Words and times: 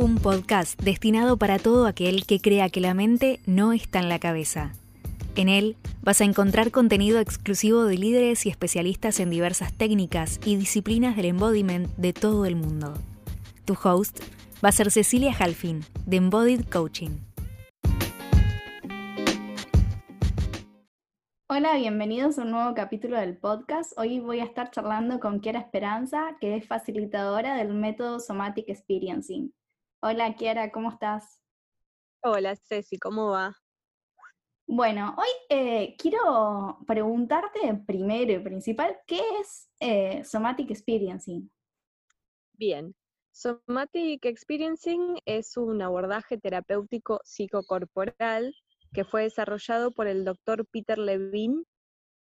Un 0.00 0.16
podcast 0.16 0.80
destinado 0.80 1.36
para 1.36 1.58
todo 1.58 1.84
aquel 1.84 2.24
que 2.24 2.40
crea 2.40 2.70
que 2.70 2.80
la 2.80 2.94
mente 2.94 3.38
no 3.44 3.74
está 3.74 3.98
en 3.98 4.08
la 4.08 4.18
cabeza. 4.18 4.72
En 5.36 5.50
él 5.50 5.76
vas 6.00 6.22
a 6.22 6.24
encontrar 6.24 6.70
contenido 6.70 7.20
exclusivo 7.20 7.84
de 7.84 7.98
líderes 7.98 8.46
y 8.46 8.48
especialistas 8.48 9.20
en 9.20 9.28
diversas 9.28 9.74
técnicas 9.74 10.40
y 10.42 10.56
disciplinas 10.56 11.16
del 11.16 11.26
embodiment 11.26 11.86
de 11.98 12.14
todo 12.14 12.46
el 12.46 12.56
mundo. 12.56 12.94
Tu 13.66 13.76
host 13.84 14.20
va 14.64 14.70
a 14.70 14.72
ser 14.72 14.90
Cecilia 14.90 15.36
Halfin, 15.38 15.84
de 16.06 16.16
Embodied 16.16 16.64
Coaching. 16.72 17.18
Hola, 21.46 21.76
bienvenidos 21.76 22.38
a 22.38 22.44
un 22.44 22.52
nuevo 22.52 22.72
capítulo 22.74 23.18
del 23.18 23.36
podcast. 23.36 23.92
Hoy 23.98 24.18
voy 24.18 24.40
a 24.40 24.44
estar 24.44 24.70
charlando 24.70 25.20
con 25.20 25.40
Kiara 25.40 25.60
Esperanza, 25.60 26.38
que 26.40 26.56
es 26.56 26.66
facilitadora 26.66 27.54
del 27.56 27.74
método 27.74 28.18
Somatic 28.18 28.70
Experiencing. 28.70 29.52
Hola, 30.02 30.34
Kiara, 30.34 30.72
¿cómo 30.72 30.88
estás? 30.88 31.42
Hola, 32.22 32.56
Ceci, 32.56 32.98
¿cómo 32.98 33.32
va? 33.32 33.54
Bueno, 34.66 35.14
hoy 35.18 35.28
eh, 35.50 35.94
quiero 35.98 36.78
preguntarte 36.86 37.74
primero 37.86 38.32
y 38.32 38.38
principal, 38.38 38.96
¿qué 39.06 39.20
es 39.38 39.68
eh, 39.78 40.24
Somatic 40.24 40.70
Experiencing? 40.70 41.50
Bien, 42.54 42.94
Somatic 43.30 44.24
Experiencing 44.24 45.18
es 45.26 45.58
un 45.58 45.82
abordaje 45.82 46.38
terapéutico 46.38 47.20
psicocorporal 47.22 48.54
que 48.94 49.04
fue 49.04 49.24
desarrollado 49.24 49.90
por 49.90 50.06
el 50.06 50.24
doctor 50.24 50.66
Peter 50.72 50.96
Levine 50.96 51.62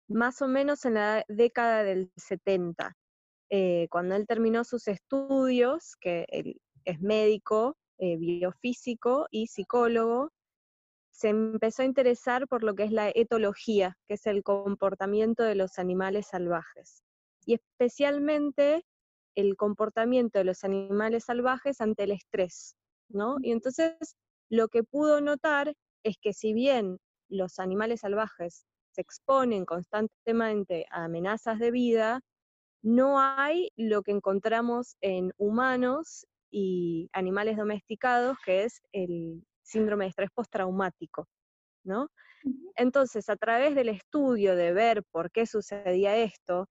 más 0.08 0.44
o 0.44 0.48
menos 0.48 0.86
en 0.86 0.94
la 0.94 1.26
década 1.28 1.84
del 1.84 2.12
70. 2.18 2.96
Eh, 3.50 3.88
cuando 3.90 4.16
él 4.16 4.28
terminó 4.28 4.64
sus 4.64 4.88
estudios, 4.88 5.96
que 6.00 6.26
él 6.30 6.62
es 6.86 7.02
médico, 7.02 7.78
biofísico 7.98 9.28
y 9.32 9.48
psicólogo, 9.48 10.32
se 11.12 11.30
empezó 11.30 11.84
a 11.84 11.86
interesar 11.86 12.48
por 12.48 12.64
lo 12.64 12.74
que 12.76 12.84
es 12.84 12.92
la 12.92 13.10
etología, 13.14 13.98
que 14.08 14.16
es 14.16 14.26
el 14.26 14.44
comportamiento 14.44 15.44
de 15.44 15.56
los 15.56 15.80
animales 15.80 16.28
salvajes, 16.28 17.04
y 17.46 17.54
especialmente 17.54 18.84
el 19.36 19.56
comportamiento 19.56 20.40
de 20.40 20.46
los 20.46 20.64
animales 20.64 21.26
salvajes 21.26 21.82
ante 21.82 22.04
el 22.04 22.12
estrés, 22.12 22.76
¿no? 23.10 23.38
Y 23.42 23.52
entonces 23.52 23.96
lo 24.50 24.68
que 24.68 24.84
pudo 24.84 25.22
notar 25.22 25.74
es 26.04 26.18
que 26.20 26.34
si 26.34 26.54
bien 26.54 26.98
los 27.30 27.60
animales 27.60 28.02
salvajes 28.02 28.66
se 28.92 29.02
exponen 29.02 29.66
constantemente 29.66 30.86
a 30.92 31.06
amenazas 31.06 31.60
de 31.60 31.72
vida, 31.72 32.22
no 32.84 33.20
hay 33.20 33.70
lo 33.78 34.02
que 34.02 34.12
encontramos 34.12 34.98
en 35.02 35.32
humanos 35.38 36.26
y 36.54 37.10
animales 37.14 37.58
domesticados, 37.58 38.38
que 38.46 38.64
es 38.64 38.80
el 38.92 39.44
síndrome 39.64 40.06
de 40.06 40.10
estrés 40.10 40.30
postraumático, 40.32 41.28
¿no? 41.84 42.10
Entonces, 42.76 43.28
a 43.30 43.36
través 43.38 43.74
del 43.74 43.90
estudio 43.90 44.56
de 44.56 44.72
ver 44.72 45.04
por 45.12 45.32
qué 45.32 45.48
sucedía 45.48 46.16
esto, 46.18 46.68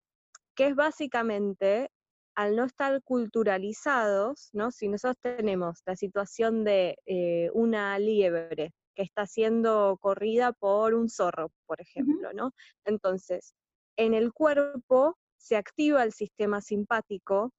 que 0.55 0.69
es 0.69 0.77
básicamente 0.77 1.91
al 2.37 2.55
no 2.55 2.65
estar 2.65 3.03
culturalizados, 3.03 4.51
¿no? 4.53 4.71
Si 4.71 4.89
nosotros 4.89 5.19
tenemos 5.21 5.81
la 5.85 5.97
situación 5.97 6.63
de 6.63 6.97
eh, 7.05 7.51
una 7.53 7.99
liebre 7.99 8.73
que 8.95 9.03
está 9.03 9.27
siendo 9.27 9.99
corrida 10.01 10.53
por 10.53 10.95
un 10.95 11.09
zorro, 11.09 11.51
por 11.67 11.81
ejemplo, 11.81 12.33
¿no? 12.33 12.53
Entonces, 12.85 13.53
en 13.97 14.15
el 14.15 14.33
cuerpo 14.33 15.17
se 15.39 15.57
activa 15.57 16.05
el 16.05 16.13
sistema 16.13 16.61
simpático, 16.61 17.53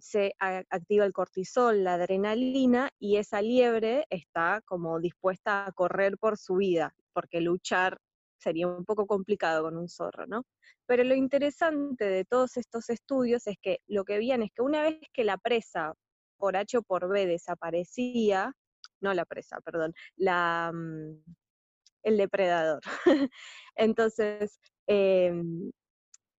se 0.00 0.34
activa 0.38 1.04
el 1.04 1.12
cortisol, 1.12 1.84
la 1.84 1.94
adrenalina, 1.94 2.90
y 2.98 3.16
esa 3.16 3.42
liebre 3.42 4.04
está 4.10 4.62
como 4.64 5.00
dispuesta 5.00 5.66
a 5.66 5.72
correr 5.72 6.18
por 6.18 6.38
su 6.38 6.56
vida, 6.56 6.94
porque 7.12 7.40
luchar 7.40 7.98
sería 8.38 8.68
un 8.68 8.84
poco 8.84 9.06
complicado 9.06 9.62
con 9.64 9.76
un 9.76 9.88
zorro, 9.88 10.26
¿no? 10.26 10.44
Pero 10.86 11.04
lo 11.04 11.14
interesante 11.14 12.04
de 12.04 12.24
todos 12.24 12.56
estos 12.56 12.88
estudios 12.88 13.46
es 13.46 13.56
que 13.60 13.78
lo 13.86 14.04
que 14.04 14.18
veían 14.18 14.42
es 14.42 14.50
que 14.54 14.62
una 14.62 14.82
vez 14.82 15.00
que 15.12 15.24
la 15.24 15.36
presa 15.38 15.94
por 16.38 16.56
H 16.56 16.78
o 16.78 16.82
por 16.82 17.08
B 17.08 17.26
desaparecía, 17.26 18.52
no 19.00 19.12
la 19.14 19.24
presa, 19.24 19.60
perdón, 19.60 19.92
la, 20.16 20.70
mm, 20.72 21.22
el 22.04 22.16
depredador. 22.16 22.80
Entonces, 23.76 24.60
em, 24.86 25.70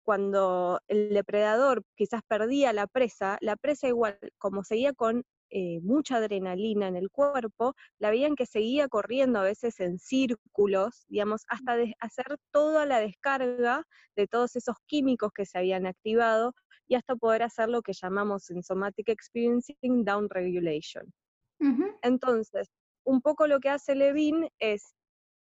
cuando 0.08 0.80
el 0.88 1.10
depredador 1.12 1.84
quizás 1.94 2.22
perdía 2.26 2.72
la 2.72 2.86
presa, 2.86 3.36
la 3.42 3.56
presa 3.56 3.88
igual, 3.88 4.18
como 4.38 4.64
seguía 4.64 4.94
con 4.94 5.22
eh, 5.50 5.80
mucha 5.82 6.16
adrenalina 6.16 6.88
en 6.88 6.96
el 6.96 7.10
cuerpo, 7.10 7.74
la 7.98 8.08
veían 8.08 8.34
que 8.34 8.46
seguía 8.46 8.88
corriendo 8.88 9.38
a 9.38 9.42
veces 9.42 9.78
en 9.80 9.98
círculos, 9.98 11.04
digamos, 11.08 11.42
hasta 11.48 11.76
hacer 12.00 12.38
toda 12.50 12.86
la 12.86 13.00
descarga 13.00 13.84
de 14.16 14.26
todos 14.26 14.56
esos 14.56 14.76
químicos 14.86 15.30
que 15.34 15.44
se 15.44 15.58
habían 15.58 15.84
activado 15.84 16.54
y 16.86 16.94
hasta 16.94 17.14
poder 17.14 17.42
hacer 17.42 17.68
lo 17.68 17.82
que 17.82 17.92
llamamos 17.92 18.48
en 18.48 18.62
Somatic 18.62 19.10
Experiencing 19.10 20.06
Down 20.06 20.30
Regulation. 20.30 21.04
Entonces, 22.00 22.70
un 23.04 23.20
poco 23.20 23.46
lo 23.46 23.60
que 23.60 23.68
hace 23.68 23.94
Levin 23.94 24.48
es 24.58 24.94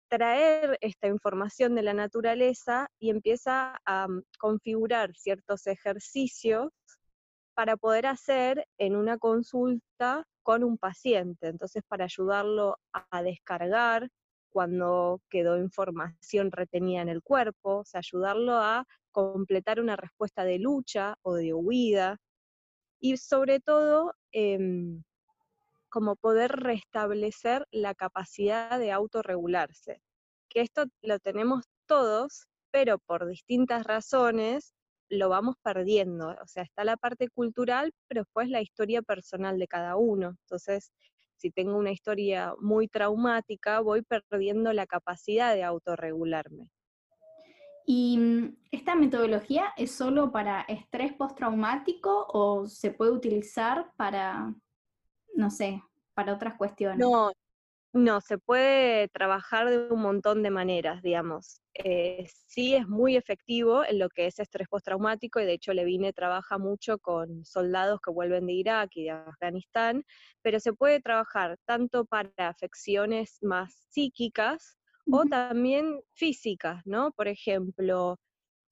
traer 0.08 0.78
esta 0.80 1.08
información 1.08 1.74
de 1.74 1.82
la 1.82 1.94
naturaleza 1.94 2.88
y 2.98 3.10
empieza 3.10 3.78
a 3.84 4.08
mm, 4.08 4.22
configurar 4.38 5.14
ciertos 5.16 5.66
ejercicios 5.66 6.70
para 7.54 7.76
poder 7.76 8.06
hacer 8.06 8.66
en 8.78 8.96
una 8.96 9.18
consulta 9.18 10.26
con 10.42 10.64
un 10.64 10.76
paciente, 10.76 11.48
entonces 11.48 11.82
para 11.88 12.04
ayudarlo 12.04 12.76
a 12.92 13.22
descargar 13.22 14.08
cuando 14.50 15.20
quedó 15.30 15.58
información 15.58 16.52
retenida 16.52 17.02
en 17.02 17.08
el 17.08 17.22
cuerpo, 17.22 17.78
o 17.78 17.84
sea, 17.84 17.98
ayudarlo 17.98 18.54
a 18.56 18.86
completar 19.10 19.80
una 19.80 19.96
respuesta 19.96 20.44
de 20.44 20.58
lucha 20.58 21.16
o 21.22 21.34
de 21.34 21.54
huida, 21.54 22.18
y 23.00 23.16
sobre 23.16 23.60
todo 23.60 24.14
em, 24.32 25.02
como 25.94 26.16
poder 26.16 26.50
restablecer 26.50 27.68
la 27.70 27.94
capacidad 27.94 28.80
de 28.80 28.90
autorregularse. 28.90 30.00
Que 30.48 30.60
esto 30.60 30.86
lo 31.02 31.20
tenemos 31.20 31.66
todos, 31.86 32.48
pero 32.72 32.98
por 32.98 33.28
distintas 33.28 33.86
razones 33.86 34.74
lo 35.08 35.28
vamos 35.28 35.54
perdiendo. 35.62 36.30
O 36.30 36.46
sea, 36.48 36.64
está 36.64 36.82
la 36.82 36.96
parte 36.96 37.28
cultural, 37.28 37.92
pero 38.08 38.22
después 38.22 38.48
la 38.48 38.60
historia 38.60 39.02
personal 39.02 39.56
de 39.56 39.68
cada 39.68 39.94
uno. 39.94 40.34
Entonces, 40.40 40.90
si 41.36 41.52
tengo 41.52 41.76
una 41.76 41.92
historia 41.92 42.54
muy 42.58 42.88
traumática, 42.88 43.78
voy 43.78 44.02
perdiendo 44.02 44.72
la 44.72 44.88
capacidad 44.88 45.54
de 45.54 45.62
autorregularme. 45.62 46.72
¿Y 47.86 48.18
mm, 48.18 48.56
esta 48.72 48.96
metodología 48.96 49.72
es 49.76 49.92
solo 49.92 50.32
para 50.32 50.62
estrés 50.62 51.12
postraumático 51.12 52.26
o 52.30 52.66
se 52.66 52.90
puede 52.90 53.12
utilizar 53.12 53.92
para 53.96 54.56
no 55.34 55.50
sé, 55.50 55.82
para 56.14 56.32
otras 56.32 56.54
cuestiones. 56.56 56.98
No, 56.98 57.32
no, 57.94 58.20
se 58.20 58.38
puede 58.38 59.06
trabajar 59.08 59.70
de 59.70 59.88
un 59.92 60.00
montón 60.00 60.42
de 60.42 60.50
maneras, 60.50 61.00
digamos. 61.00 61.60
Eh, 61.74 62.26
sí 62.46 62.74
es 62.74 62.88
muy 62.88 63.16
efectivo 63.16 63.84
en 63.84 64.00
lo 64.00 64.08
que 64.08 64.26
es 64.26 64.40
estrés 64.40 64.66
postraumático 64.68 65.38
y 65.38 65.44
de 65.44 65.52
hecho 65.52 65.72
Levine 65.72 66.12
trabaja 66.12 66.58
mucho 66.58 66.98
con 66.98 67.44
soldados 67.44 68.00
que 68.00 68.10
vuelven 68.10 68.46
de 68.46 68.52
Irak 68.52 68.90
y 68.96 69.04
de 69.04 69.10
Afganistán, 69.10 70.04
pero 70.42 70.58
se 70.58 70.72
puede 70.72 71.00
trabajar 71.00 71.56
tanto 71.66 72.04
para 72.04 72.30
afecciones 72.38 73.38
más 73.42 73.72
psíquicas 73.90 74.76
o 75.10 75.24
también 75.24 76.00
físicas, 76.14 76.82
¿no? 76.84 77.12
Por 77.12 77.28
ejemplo, 77.28 78.18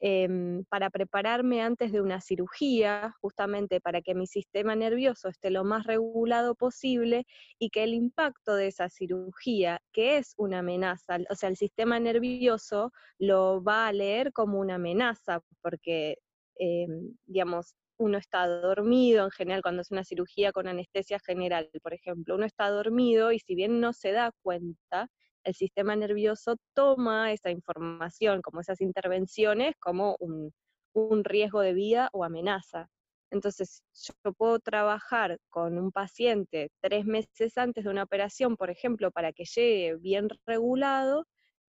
Em, 0.04 0.64
para 0.68 0.90
prepararme 0.90 1.62
antes 1.62 1.92
de 1.92 2.00
una 2.00 2.20
cirugía, 2.20 3.14
justamente 3.20 3.80
para 3.80 4.02
que 4.02 4.16
mi 4.16 4.26
sistema 4.26 4.74
nervioso 4.74 5.28
esté 5.28 5.48
lo 5.50 5.62
más 5.62 5.86
regulado 5.86 6.56
posible 6.56 7.24
y 7.60 7.70
que 7.70 7.84
el 7.84 7.94
impacto 7.94 8.56
de 8.56 8.66
esa 8.66 8.88
cirugía, 8.88 9.80
que 9.92 10.16
es 10.16 10.34
una 10.38 10.58
amenaza, 10.58 11.18
o 11.30 11.36
sea, 11.36 11.48
el 11.50 11.56
sistema 11.56 12.00
nervioso 12.00 12.90
lo 13.20 13.62
va 13.62 13.86
a 13.86 13.92
leer 13.92 14.32
como 14.32 14.58
una 14.58 14.74
amenaza, 14.74 15.40
porque, 15.60 16.16
em, 16.56 17.14
digamos, 17.26 17.76
uno 17.96 18.18
está 18.18 18.48
dormido, 18.48 19.24
en 19.26 19.30
general 19.30 19.62
cuando 19.62 19.82
es 19.82 19.92
una 19.92 20.02
cirugía 20.02 20.50
con 20.50 20.66
anestesia 20.66 21.20
general, 21.24 21.70
por 21.80 21.94
ejemplo, 21.94 22.34
uno 22.34 22.44
está 22.44 22.68
dormido 22.70 23.30
y 23.30 23.38
si 23.38 23.54
bien 23.54 23.78
no 23.80 23.92
se 23.92 24.10
da 24.10 24.32
cuenta, 24.42 25.08
el 25.44 25.54
sistema 25.54 25.96
nervioso 25.96 26.56
toma 26.74 27.32
esa 27.32 27.50
información, 27.50 28.42
como 28.42 28.60
esas 28.60 28.80
intervenciones, 28.80 29.74
como 29.78 30.16
un, 30.20 30.52
riesgo 31.24 31.60
de 31.60 31.72
vida 31.72 32.10
o 32.12 32.24
amenaza. 32.24 32.88
Entonces, 33.30 33.82
yo 33.94 34.32
puedo 34.34 34.58
trabajar 34.58 35.38
con 35.48 35.78
un 35.78 35.90
paciente 35.90 36.70
tres 36.80 37.06
meses 37.06 37.56
antes 37.56 37.84
de 37.84 37.90
una 37.90 38.02
operación, 38.02 38.56
por 38.56 38.68
ejemplo, 38.68 39.10
para 39.10 39.32
que 39.32 39.44
llegue 39.44 39.96
bien 39.96 40.28
regulado, 40.46 41.26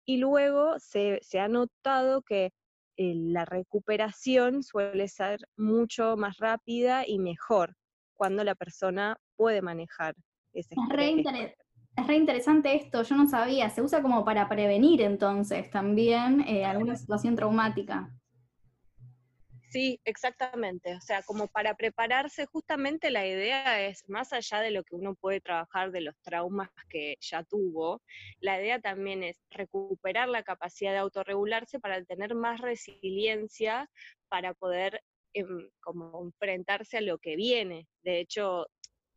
y 0.06 0.18
luego 0.18 0.78
se, 0.80 1.20
ha 1.40 1.48
notado 1.48 2.22
que 2.22 2.52
eh, 2.98 3.14
la 3.16 3.46
recuperación 3.46 4.64
suele 4.64 5.08
ser 5.08 5.40
mucho 5.58 6.16
más 6.18 6.38
rápida 6.38 7.08
y 7.08 7.20
mejor. 7.20 7.76
cuando 8.18 8.46
la 8.46 8.56
persona 8.56 9.18
puede 9.36 9.62
manejar 9.62 10.16
ese 10.54 10.76
estrés. 10.76 11.56
Es 11.98 12.08
re, 12.08 12.16
interesante 12.16 12.76
esto, 12.76 13.04
yo 13.04 13.16
no 13.16 13.28
sabía, 13.28 13.70
se 13.70 13.82
usa 13.82 14.02
como 14.02 14.26
para 14.26 14.50
prevenir 14.50 15.02
entonces 15.02 15.70
también 15.70 16.42
eh, 16.42 16.66
alguna 16.66 16.96
situación 16.96 17.36
traumática. 17.36 18.12
Sí, 19.76 20.00
exactamente. 20.06 20.96
O 20.96 21.02
sea, 21.02 21.22
como 21.24 21.50
para 21.50 21.76
prepararse, 21.76 22.46
justamente 22.46 23.12
la 23.12 23.28
idea 23.28 23.86
es, 23.86 24.08
más 24.08 24.32
allá 24.32 24.62
de 24.62 24.72
lo 24.72 24.86
que 24.86 24.96
uno 24.96 25.16
puede 25.16 25.42
trabajar 25.42 25.92
de 25.92 26.00
los 26.00 26.16
traumas 26.22 26.70
que 26.90 27.18
ya 27.20 27.44
tuvo, 27.44 28.02
la 28.40 28.58
idea 28.62 28.80
también 28.80 29.22
es 29.24 29.38
recuperar 29.50 30.30
la 30.30 30.44
capacidad 30.44 30.94
de 30.94 31.00
autorregularse 31.00 31.82
para 31.82 32.02
tener 32.06 32.36
más 32.36 32.62
resiliencia, 32.62 33.90
para 34.30 34.54
poder 34.54 35.02
em, 35.34 35.70
como 35.82 36.24
enfrentarse 36.24 37.00
a 37.00 37.02
lo 37.02 37.18
que 37.18 37.36
viene. 37.36 37.86
De 38.04 38.22
hecho, 38.22 38.68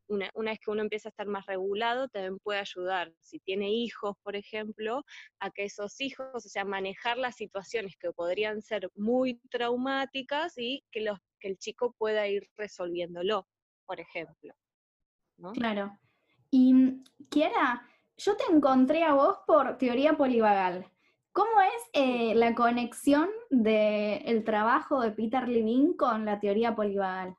una, 0.09 0.31
vez 0.35 0.59
que 0.59 0.71
uno 0.71 0.83
empieza 0.83 1.09
a 1.09 1.11
estar 1.11 1.27
más 1.27 1.47
regulado, 1.47 2.09
también 2.09 2.39
puede 2.39 2.61
ayudar, 2.61 3.13
si 3.21 3.39
tiene 3.41 3.71
hijos, 3.71 4.17
por 4.23 4.37
ejemplo, 4.37 5.05
a 5.41 5.51
que 5.51 5.65
esos 5.65 6.01
hijos, 6.01 6.29
o 6.35 6.41
sea, 6.41 6.65
manejar 6.65 7.19
las 7.19 7.37
situaciones 7.37 7.97
que 7.99 8.13
podrían 8.13 8.63
ser 8.63 8.91
muy 8.95 9.41
traumáticas 9.51 10.55
y 10.57 10.85
que, 10.91 11.03
los, 11.03 11.19
que 11.39 11.49
el 11.49 11.59
chico 11.59 11.95
pueda 11.99 12.27
ir 12.27 12.49
resolviéndolo, 12.57 13.47
por 13.87 14.01
ejemplo. 14.01 14.55
Claro. 15.55 15.99
Y 16.51 17.03
Kiara, 17.31 17.87
yo 18.17 18.37
te 18.37 18.45
encontré 18.51 19.05
a 19.05 19.15
vos 19.15 19.39
por 19.47 19.79
teoría 19.79 20.17
polivagal. 20.17 20.91
¿Cómo 21.33 21.61
es 21.61 21.83
eh, 21.93 22.35
la 22.35 22.55
conexión 22.55 23.29
del 23.51 24.43
trabajo 24.43 25.01
de 25.01 25.13
Peter 25.13 25.47
Levine 25.47 25.95
con 25.97 26.25
la 26.25 26.41
teoría 26.41 26.75
polivagal? 26.75 27.37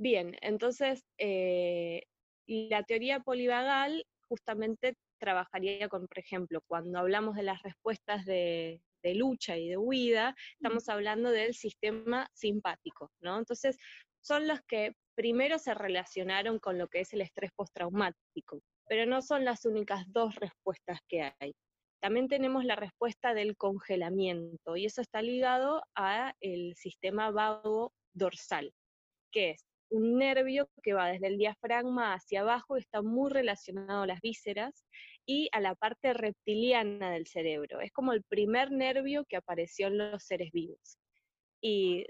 Bien, 0.00 0.36
entonces 0.42 1.04
eh, 1.18 2.04
la 2.46 2.84
teoría 2.84 3.18
polivagal 3.18 4.06
justamente 4.28 4.94
trabajaría 5.18 5.88
con, 5.88 6.06
por 6.06 6.18
ejemplo, 6.20 6.60
cuando 6.68 7.00
hablamos 7.00 7.34
de 7.34 7.42
las 7.42 7.60
respuestas 7.62 8.24
de, 8.24 8.80
lucha 9.14 9.56
y 9.56 9.68
de 9.70 9.78
huida, 9.78 10.36
estamos 10.52 10.88
hablando 10.90 11.30
del 11.30 11.54
sistema 11.54 12.28
simpático, 12.34 13.10
¿no? 13.22 13.38
Entonces, 13.38 13.78
son 14.20 14.46
los 14.46 14.60
que 14.68 14.92
primero 15.16 15.58
se 15.58 15.72
relacionaron 15.72 16.58
con 16.58 16.76
lo 16.76 16.88
que 16.88 17.00
es 17.00 17.12
el 17.14 17.22
estrés 17.22 17.50
postraumático, 17.56 18.60
pero 18.86 19.06
no 19.06 19.22
son 19.22 19.46
las 19.46 19.64
únicas 19.64 20.04
dos 20.08 20.34
respuestas 20.34 21.00
que 21.08 21.32
hay. 21.40 21.54
También 22.00 22.28
tenemos 22.28 22.64
la 22.64 22.76
respuesta 22.76 23.32
del 23.32 23.56
congelamiento 23.56 24.76
y 24.76 24.84
eso 24.84 25.00
está 25.00 25.22
ligado 25.22 25.82
a 25.96 26.34
el 26.40 26.74
sistema 26.76 27.30
vago 27.30 27.92
dorsal, 28.12 28.72
que 29.32 29.50
es 29.52 29.67
un 29.90 30.18
nervio 30.18 30.68
que 30.82 30.92
va 30.92 31.08
desde 31.08 31.28
el 31.28 31.38
diafragma 31.38 32.14
hacia 32.14 32.40
abajo, 32.40 32.76
está 32.76 33.02
muy 33.02 33.30
relacionado 33.30 34.02
a 34.02 34.06
las 34.06 34.20
vísceras 34.20 34.84
y 35.26 35.48
a 35.52 35.60
la 35.60 35.74
parte 35.74 36.12
reptiliana 36.12 37.10
del 37.10 37.26
cerebro. 37.26 37.80
Es 37.80 37.92
como 37.92 38.12
el 38.12 38.22
primer 38.24 38.70
nervio 38.70 39.24
que 39.28 39.36
apareció 39.36 39.88
en 39.88 39.98
los 39.98 40.22
seres 40.24 40.50
vivos. 40.52 40.98
Y, 41.60 42.06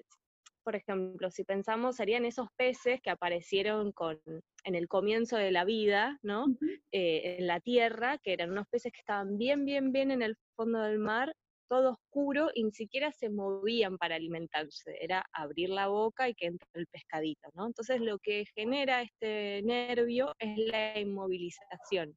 por 0.65 0.77
ejemplo, 0.77 1.31
si 1.31 1.45
pensamos, 1.45 1.97
serían 1.97 2.25
esos 2.25 2.49
peces 2.57 3.01
que 3.01 3.11
aparecieron 3.11 3.93
con, 3.93 4.21
en 4.65 4.75
el 4.75 4.89
comienzo 4.89 5.37
de 5.37 5.51
la 5.51 5.65
vida, 5.65 6.19
¿no? 6.23 6.47
Eh, 6.93 7.37
en 7.39 7.47
la 7.47 7.61
tierra, 7.61 8.19
que 8.19 8.33
eran 8.33 8.51
unos 8.51 8.67
peces 8.69 8.93
que 8.93 9.01
estaban 9.01 9.39
bien, 9.39 9.65
bien, 9.65 9.93
bien 9.93 10.11
en 10.11 10.23
el 10.23 10.37
fondo 10.57 10.81
del 10.81 10.99
mar 10.99 11.35
todo 11.69 11.93
oscuro 11.93 12.51
y 12.55 12.65
ni 12.65 12.73
siquiera 12.73 13.13
se 13.13 13.31
movían 13.31 13.99
para 13.99 14.17
alimentarse, 14.17 14.97
era 15.01 15.25
abrir 15.33 15.71
la 15.71 15.89
boca 15.89 16.29
y 16.29 16.35
que 16.35 16.47
entre 16.47 16.69
el 16.75 16.87
pescadito, 16.87 17.49
¿no? 17.55 17.67
Entonces 17.67 18.01
lo 18.01 18.19
que 18.19 18.45
genera 18.55 19.03
este 19.03 19.63
nervio 19.63 20.35
es 20.39 20.57
la 20.59 20.99
inmovilización, 20.99 22.17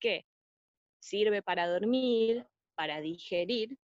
que 0.00 0.24
sirve 1.00 1.42
para 1.42 1.66
dormir, 1.66 2.46
para 2.74 3.00
digerir, 3.00 3.76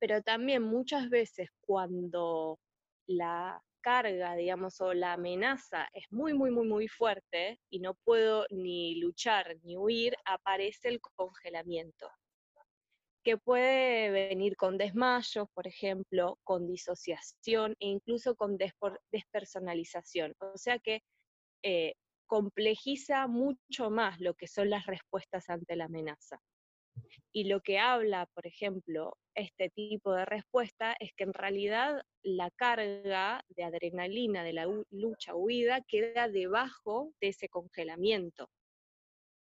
pero 0.00 0.22
también 0.22 0.62
muchas 0.62 1.08
veces 1.08 1.48
cuando 1.60 2.58
la 3.06 3.60
carga, 3.80 4.34
digamos, 4.36 4.80
o 4.80 4.92
la 4.92 5.14
amenaza 5.14 5.88
es 5.92 6.04
muy, 6.10 6.34
muy, 6.34 6.50
muy, 6.50 6.66
muy 6.66 6.88
fuerte 6.88 7.58
y 7.70 7.80
no 7.80 7.94
puedo 8.04 8.44
ni 8.50 8.96
luchar 8.96 9.56
ni 9.62 9.76
huir, 9.76 10.14
aparece 10.24 10.88
el 10.88 11.00
congelamiento 11.00 12.08
que 13.28 13.36
puede 13.36 14.08
venir 14.08 14.56
con 14.56 14.78
desmayos, 14.78 15.50
por 15.52 15.66
ejemplo, 15.66 16.38
con 16.44 16.66
disociación 16.66 17.76
e 17.78 17.88
incluso 17.88 18.34
con 18.34 18.56
despersonalización. 19.12 20.32
O 20.38 20.56
sea 20.56 20.78
que 20.78 21.02
eh, 21.62 21.92
complejiza 22.26 23.26
mucho 23.26 23.90
más 23.90 24.18
lo 24.18 24.32
que 24.32 24.46
son 24.46 24.70
las 24.70 24.86
respuestas 24.86 25.50
ante 25.50 25.76
la 25.76 25.84
amenaza. 25.84 26.40
Y 27.30 27.44
lo 27.44 27.60
que 27.60 27.78
habla, 27.78 28.24
por 28.32 28.46
ejemplo, 28.46 29.18
este 29.34 29.68
tipo 29.68 30.14
de 30.14 30.24
respuesta 30.24 30.96
es 30.98 31.12
que 31.14 31.24
en 31.24 31.34
realidad 31.34 32.00
la 32.22 32.50
carga 32.52 33.44
de 33.50 33.62
adrenalina 33.62 34.42
de 34.42 34.54
la 34.54 34.66
lucha 34.88 35.34
huida 35.34 35.82
queda 35.82 36.28
debajo 36.28 37.12
de 37.20 37.28
ese 37.28 37.50
congelamiento. 37.50 38.48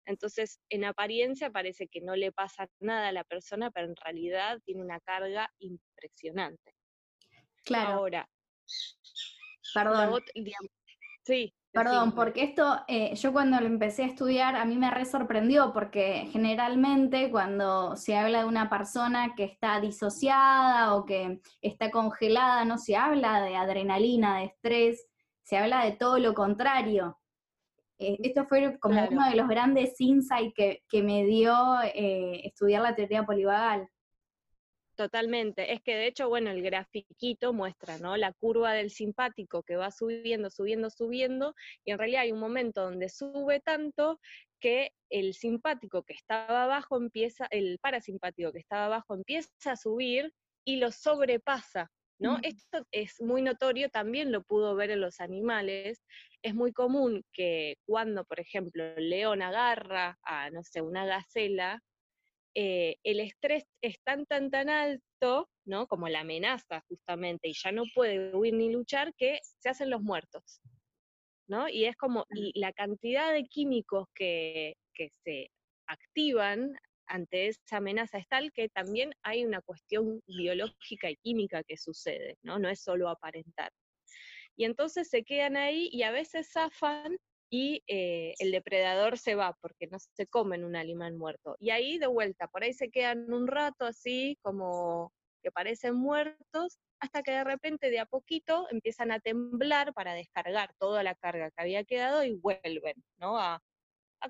Entonces, 0.08 0.58
en 0.70 0.86
apariencia 0.86 1.50
parece 1.50 1.86
que 1.86 2.00
no 2.00 2.16
le 2.16 2.32
pasa 2.32 2.66
nada 2.80 3.08
a 3.08 3.12
la 3.12 3.24
persona, 3.24 3.70
pero 3.70 3.88
en 3.88 3.96
realidad 3.96 4.58
tiene 4.64 4.80
una 4.80 5.00
carga 5.00 5.52
impresionante. 5.58 6.74
Claro. 7.62 7.90
Ahora, 7.90 8.28
perdón. 9.74 10.22
sí. 11.26 11.54
Perdón, 11.70 12.14
porque 12.14 12.42
esto 12.42 12.82
eh, 12.88 13.14
yo 13.16 13.34
cuando 13.34 13.60
lo 13.60 13.66
empecé 13.66 14.04
a 14.04 14.06
estudiar 14.06 14.56
a 14.56 14.64
mí 14.64 14.76
me 14.78 14.90
re 14.90 15.04
sorprendió 15.04 15.70
porque 15.74 16.26
generalmente 16.32 17.30
cuando 17.30 17.94
se 17.94 18.16
habla 18.16 18.40
de 18.40 18.46
una 18.46 18.70
persona 18.70 19.34
que 19.36 19.44
está 19.44 19.78
disociada 19.78 20.94
o 20.94 21.04
que 21.04 21.42
está 21.60 21.90
congelada, 21.90 22.64
no 22.64 22.78
se 22.78 22.96
habla 22.96 23.42
de 23.42 23.56
adrenalina, 23.56 24.38
de 24.38 24.46
estrés, 24.46 25.06
se 25.42 25.58
habla 25.58 25.84
de 25.84 25.92
todo 25.92 26.18
lo 26.18 26.32
contrario. 26.32 27.18
Eh, 27.98 28.16
esto 28.22 28.46
fue 28.46 28.78
como 28.78 29.06
uno 29.08 29.28
de 29.28 29.36
los 29.36 29.48
grandes 29.48 30.00
insights 30.00 30.54
que, 30.54 31.02
me 31.02 31.24
dio 31.24 31.54
eh, 31.82 32.46
estudiar 32.46 32.82
la 32.82 32.94
teoría 32.94 33.24
polivagal. 33.24 33.88
Totalmente. 34.98 35.72
Es 35.72 35.80
que 35.80 35.94
de 35.94 36.08
hecho, 36.08 36.28
bueno, 36.28 36.50
el 36.50 36.60
grafiquito 36.60 37.52
muestra, 37.52 37.98
¿no? 37.98 38.16
La 38.16 38.32
curva 38.32 38.72
del 38.72 38.90
simpático 38.90 39.62
que 39.62 39.76
va 39.76 39.92
subiendo, 39.92 40.50
subiendo, 40.50 40.90
subiendo, 40.90 41.54
y 41.84 41.92
en 41.92 41.98
realidad 41.98 42.22
hay 42.22 42.32
un 42.32 42.40
momento 42.40 42.82
donde 42.82 43.08
sube 43.08 43.60
tanto 43.60 44.18
que 44.58 44.90
el 45.08 45.34
simpático 45.34 46.02
que 46.02 46.14
estaba 46.14 46.64
abajo 46.64 46.96
empieza, 46.96 47.46
el 47.50 47.78
parasimpático 47.80 48.52
que 48.52 48.58
estaba 48.58 48.86
abajo 48.86 49.14
empieza 49.14 49.50
a 49.66 49.76
subir 49.76 50.32
y 50.64 50.76
lo 50.76 50.90
sobrepasa, 50.90 51.92
¿no? 52.18 52.38
Esto 52.42 52.84
es 52.90 53.20
muy 53.20 53.42
notorio, 53.42 53.90
también 53.90 54.32
lo 54.32 54.42
pudo 54.42 54.74
ver 54.74 54.90
en 54.90 55.00
los 55.00 55.20
animales, 55.20 56.02
es 56.42 56.54
muy 56.54 56.72
común 56.72 57.22
que 57.32 57.76
cuando, 57.86 58.24
por 58.24 58.40
ejemplo, 58.40 58.84
el 58.84 59.10
león 59.10 59.42
agarra 59.42 60.18
a, 60.22 60.50
no 60.50 60.62
sé, 60.62 60.80
una 60.82 61.04
gacela, 61.04 61.80
eh, 62.54 62.96
el 63.04 63.20
estrés 63.20 63.64
es 63.82 63.96
tan, 64.04 64.26
tan, 64.26 64.50
tan 64.50 64.68
alto, 64.68 65.48
¿no? 65.64 65.86
Como 65.86 66.08
la 66.08 66.20
amenaza 66.20 66.82
justamente, 66.88 67.48
y 67.48 67.54
ya 67.54 67.72
no 67.72 67.84
puede 67.94 68.34
huir 68.34 68.54
ni 68.54 68.72
luchar, 68.72 69.12
que 69.16 69.38
se 69.42 69.68
hacen 69.68 69.90
los 69.90 70.02
muertos, 70.02 70.60
¿no? 71.48 71.68
Y 71.68 71.84
es 71.84 71.96
como, 71.96 72.24
y 72.30 72.58
la 72.58 72.72
cantidad 72.72 73.32
de 73.32 73.44
químicos 73.44 74.06
que, 74.14 74.74
que 74.94 75.10
se 75.24 75.50
activan 75.86 76.74
ante 77.06 77.48
esa 77.48 77.78
amenaza 77.78 78.18
es 78.18 78.28
tal 78.28 78.52
que 78.52 78.68
también 78.68 79.12
hay 79.22 79.44
una 79.44 79.62
cuestión 79.62 80.20
biológica 80.26 81.10
y 81.10 81.16
química 81.16 81.62
que 81.64 81.76
sucede, 81.76 82.36
¿no? 82.42 82.58
No 82.58 82.68
es 82.68 82.82
solo 82.82 83.08
aparentar 83.08 83.70
y 84.58 84.64
entonces 84.64 85.08
se 85.08 85.22
quedan 85.22 85.56
ahí 85.56 85.88
y 85.92 86.02
a 86.02 86.10
veces 86.10 86.50
zafan 86.52 87.16
y 87.48 87.84
eh, 87.86 88.34
el 88.40 88.50
depredador 88.50 89.16
se 89.16 89.36
va 89.36 89.56
porque 89.60 89.86
no 89.86 89.98
se 90.00 90.26
comen 90.26 90.64
un 90.64 90.74
animal 90.74 91.14
muerto. 91.14 91.56
Y 91.60 91.70
ahí 91.70 91.96
de 91.96 92.08
vuelta, 92.08 92.48
por 92.48 92.64
ahí 92.64 92.72
se 92.72 92.90
quedan 92.90 93.32
un 93.32 93.46
rato 93.46 93.86
así 93.86 94.36
como 94.42 95.12
que 95.44 95.52
parecen 95.52 95.94
muertos, 95.94 96.80
hasta 96.98 97.22
que 97.22 97.30
de 97.30 97.44
repente 97.44 97.88
de 97.88 98.00
a 98.00 98.06
poquito 98.06 98.66
empiezan 98.72 99.12
a 99.12 99.20
temblar 99.20 99.94
para 99.94 100.12
descargar 100.14 100.74
toda 100.76 101.04
la 101.04 101.14
carga 101.14 101.52
que 101.52 101.62
había 101.62 101.84
quedado 101.84 102.24
y 102.24 102.34
vuelven, 102.34 102.96
¿no? 103.16 103.38
A, 103.38 103.62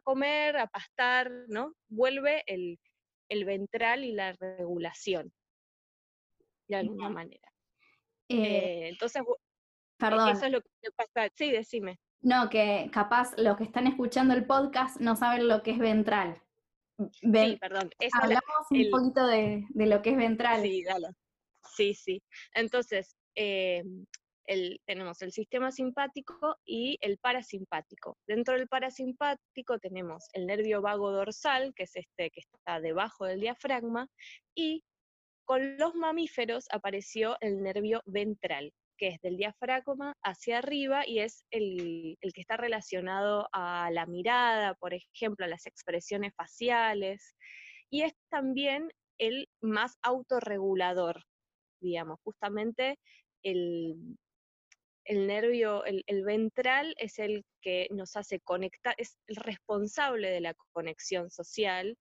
comer, 0.04 0.58
a 0.58 0.66
pastar, 0.66 1.32
¿no? 1.48 1.72
Vuelve 1.88 2.44
el, 2.46 2.78
ventral 3.46 4.04
y 4.04 4.12
la 4.12 4.32
regulación, 4.32 5.32
de 6.68 6.76
alguna 6.76 7.08
manera. 7.08 7.50
Eh, 8.28 8.36
eh, 8.36 8.88
entonces, 8.88 9.22
Perdón. 9.98 10.30
Eso 10.30 10.46
es 10.46 10.52
lo 10.52 10.60
que 10.60 10.90
pasa. 10.94 11.28
Sí, 11.36 11.50
decime. 11.50 11.98
No, 12.20 12.48
que 12.48 12.90
capaz 12.92 13.36
los 13.36 13.56
que 13.56 13.64
están 13.64 13.86
escuchando 13.86 14.34
el 14.34 14.46
podcast 14.46 15.00
no 15.00 15.16
saben 15.16 15.48
lo 15.48 15.62
que 15.62 15.72
es 15.72 15.78
ventral. 15.78 16.42
sí, 17.12 17.56
perdón. 17.60 17.90
Hablamos 18.12 18.66
un 18.70 18.90
poquito 18.90 19.26
de, 19.26 19.66
lo 19.74 20.02
que 20.02 20.10
es 20.10 20.16
ventral. 20.16 20.62
Sí, 20.62 20.82
dale. 20.84 21.08
Sí, 21.76 21.94
sí. 21.94 22.22
Entonces, 22.54 23.16
eh, 23.36 23.84
tenemos 24.86 25.20
el 25.22 25.32
sistema 25.32 25.70
simpático 25.70 26.56
y 26.64 26.98
el 27.02 27.18
parasimpático. 27.18 28.16
Dentro 28.26 28.54
del 28.54 28.66
parasimpático 28.66 29.78
tenemos 29.78 30.24
el 30.32 30.46
nervio 30.46 30.80
vago 30.80 31.12
dorsal, 31.12 31.74
que 31.74 31.84
es 31.84 31.94
este 31.96 32.30
que 32.30 32.40
está 32.40 32.80
debajo 32.80 33.26
del 33.26 33.40
diafragma, 33.40 34.08
y 34.54 34.84
con 35.44 35.76
los 35.76 35.94
mamíferos 35.94 36.66
apareció 36.70 37.36
el 37.40 37.62
nervio 37.62 38.02
ventral, 38.06 38.72
que 38.98 39.08
es 39.08 39.20
del 39.20 39.36
diafragma 39.36 40.14
hacia 40.22 40.58
arriba 40.58 41.06
y 41.06 41.20
es 41.20 41.44
el, 41.50 42.18
el, 42.20 42.32
que 42.32 42.40
está 42.40 42.56
relacionado 42.56 43.48
a 43.52 43.90
la 43.90 44.06
mirada, 44.06 44.74
por 44.74 44.92
ejemplo, 44.92 45.46
a 45.46 45.48
las 45.48 45.66
expresiones 45.66 46.34
faciales, 46.36 47.34
y 47.90 48.02
es 48.02 48.12
también 48.28 48.90
el 49.18 49.48
más 49.62 49.96
autorregulador, 50.02 51.24
digamos, 51.80 52.18
justamente 52.22 52.98
el, 53.42 54.18
el 55.08 55.26
nervio, 55.26 55.84
el, 55.84 56.04
ventral 56.24 56.94
es 56.98 57.18
el 57.18 57.44
que 57.62 57.88
nos 57.90 58.14
hace 58.16 58.40
conectar, 58.40 58.94
es 58.98 59.18
el 59.26 59.36
responsable 59.36 60.30
de 60.30 60.42
la 60.42 60.54
conexión 60.72 61.30
social. 61.30 61.96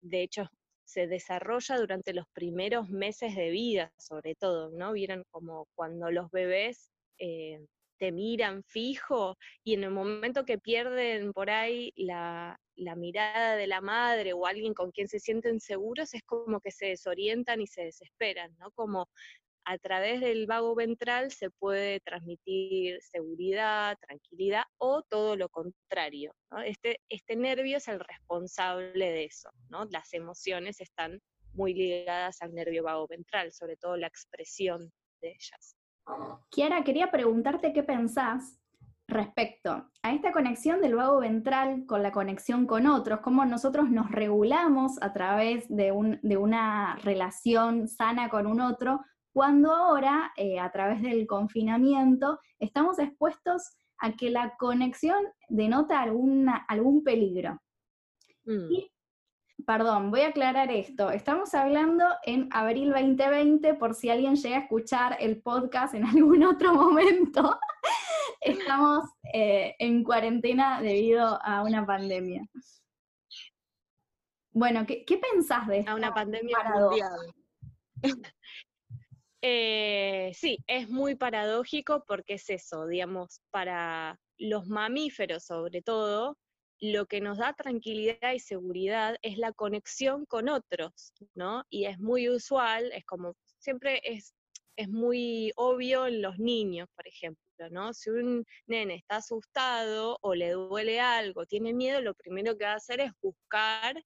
De 0.00 0.22
hecho, 0.22 0.48
se 0.88 1.06
desarrolla 1.06 1.76
durante 1.76 2.14
los 2.14 2.26
primeros 2.32 2.88
meses 2.88 3.36
de 3.36 3.50
vida, 3.50 3.92
sobre 3.98 4.34
todo, 4.34 4.70
¿no? 4.70 4.94
Vieron 4.94 5.22
como 5.30 5.68
cuando 5.74 6.10
los 6.10 6.30
bebés 6.30 6.90
eh, 7.18 7.60
te 7.98 8.10
miran 8.10 8.64
fijo 8.64 9.36
y 9.62 9.74
en 9.74 9.84
el 9.84 9.90
momento 9.90 10.46
que 10.46 10.56
pierden 10.56 11.34
por 11.34 11.50
ahí 11.50 11.92
la, 11.94 12.58
la, 12.74 12.96
mirada 12.96 13.56
de 13.56 13.66
la 13.66 13.82
madre 13.82 14.32
o 14.32 14.46
alguien 14.46 14.72
con 14.72 14.90
quien 14.90 15.08
se 15.08 15.18
sienten 15.18 15.60
seguros, 15.60 16.14
es 16.14 16.22
como 16.22 16.58
que 16.60 16.70
se 16.70 16.86
desorientan 16.86 17.60
y 17.60 17.66
se 17.66 17.84
desesperan, 17.84 18.56
¿no? 18.56 18.70
Como 18.70 19.10
a 19.68 19.76
través 19.76 20.22
del 20.22 20.46
vago 20.46 20.74
ventral 20.74 21.30
se 21.30 21.50
puede 21.50 22.00
transmitir 22.00 23.02
seguridad, 23.02 23.98
tranquilidad 24.00 24.62
o 24.78 25.02
todo 25.02 25.36
lo 25.36 25.50
contrario. 25.50 26.34
Este, 26.64 27.00
este 27.10 27.36
nervio 27.36 27.76
es 27.76 27.86
el 27.86 28.00
responsable 28.00 29.10
de 29.10 29.24
eso. 29.24 29.50
¿no? 29.68 29.84
Las 29.90 30.14
emociones 30.14 30.80
están 30.80 31.20
muy 31.52 31.74
ligadas 31.74 32.40
al 32.40 32.54
nervio 32.54 32.82
vago 32.82 33.06
ventral, 33.08 33.52
sobre 33.52 33.76
todo 33.76 33.98
la 33.98 34.06
expresión 34.06 34.90
de 35.20 35.32
ellas. 35.32 35.76
Kiara, 36.50 36.82
quería 36.82 37.10
preguntarte 37.10 37.74
qué 37.74 37.82
pensás 37.82 38.58
respecto 39.06 39.90
a 40.02 40.14
esta 40.14 40.32
conexión 40.32 40.80
del 40.80 40.94
vago 40.94 41.20
ventral 41.20 41.84
con 41.84 42.02
la 42.02 42.12
conexión 42.12 42.66
con 42.66 42.86
otros, 42.86 43.20
cómo 43.20 43.44
nosotros 43.44 43.90
nos 43.90 44.10
regulamos 44.10 44.96
a 45.02 45.12
través 45.12 45.68
de, 45.68 45.92
un, 45.92 46.20
de 46.22 46.38
una 46.38 46.96
relación 47.02 47.86
sana 47.86 48.30
con 48.30 48.46
un 48.46 48.62
otro, 48.62 49.00
cuando 49.38 49.72
ahora, 49.72 50.32
eh, 50.36 50.58
a 50.58 50.68
través 50.72 51.00
del 51.00 51.24
confinamiento, 51.28 52.40
estamos 52.58 52.98
expuestos 52.98 53.70
a 53.98 54.16
que 54.16 54.30
la 54.30 54.56
conexión 54.58 55.28
denota 55.48 56.02
alguna, 56.02 56.66
algún 56.66 57.04
peligro. 57.04 57.62
Mm. 58.44 58.72
Y, 58.72 58.92
perdón, 59.64 60.10
voy 60.10 60.22
a 60.22 60.30
aclarar 60.30 60.72
esto. 60.72 61.12
Estamos 61.12 61.54
hablando 61.54 62.04
en 62.24 62.48
abril 62.50 62.90
2020, 62.90 63.74
por 63.74 63.94
si 63.94 64.10
alguien 64.10 64.34
llega 64.34 64.56
a 64.56 64.62
escuchar 64.62 65.16
el 65.20 65.40
podcast 65.40 65.94
en 65.94 66.04
algún 66.04 66.42
otro 66.42 66.74
momento. 66.74 67.60
Estamos 68.40 69.04
eh, 69.32 69.76
en 69.78 70.02
cuarentena 70.02 70.82
debido 70.82 71.38
a 71.44 71.62
una 71.62 71.86
pandemia. 71.86 72.44
Bueno, 74.50 74.84
¿qué, 74.84 75.20
pensás 75.30 75.68
de 75.68 75.78
esto? 75.78 75.92
A 75.92 75.94
una 75.94 76.12
pandemia 76.12 76.56
mundial. 76.74 77.34
Eh, 79.40 80.32
sí, 80.34 80.58
es 80.66 80.88
muy 80.88 81.14
paradójico 81.14 82.04
porque 82.06 82.34
es 82.34 82.50
eso, 82.50 82.86
digamos, 82.86 83.40
para 83.50 84.18
los 84.36 84.66
mamíferos 84.66 85.44
sobre 85.44 85.80
todo, 85.82 86.36
lo 86.80 87.06
que 87.06 87.20
nos 87.20 87.38
da 87.38 87.54
tranquilidad 87.54 88.32
y 88.34 88.40
seguridad 88.40 89.16
es 89.22 89.36
la 89.38 89.52
conexión 89.52 90.26
con 90.26 90.48
otros, 90.48 91.12
¿no? 91.34 91.64
Y 91.70 91.86
es 91.86 91.98
muy 91.98 92.28
usual, 92.28 92.92
es 92.92 93.04
como, 93.04 93.34
siempre 93.58 94.00
es, 94.04 94.34
es 94.76 94.88
muy 94.88 95.52
obvio 95.56 96.06
en 96.06 96.22
los 96.22 96.38
niños, 96.38 96.88
por 96.94 97.06
ejemplo, 97.08 97.70
¿no? 97.70 97.92
Si 97.94 98.10
un 98.10 98.44
nene 98.66 98.94
está 98.96 99.16
asustado 99.16 100.18
o 100.20 100.34
le 100.34 100.50
duele 100.50 101.00
algo, 101.00 101.46
tiene 101.46 101.72
miedo, 101.74 102.00
lo 102.00 102.14
primero 102.14 102.56
que 102.56 102.64
va 102.64 102.72
a 102.72 102.76
hacer 102.76 103.00
es 103.00 103.12
buscar 103.20 103.96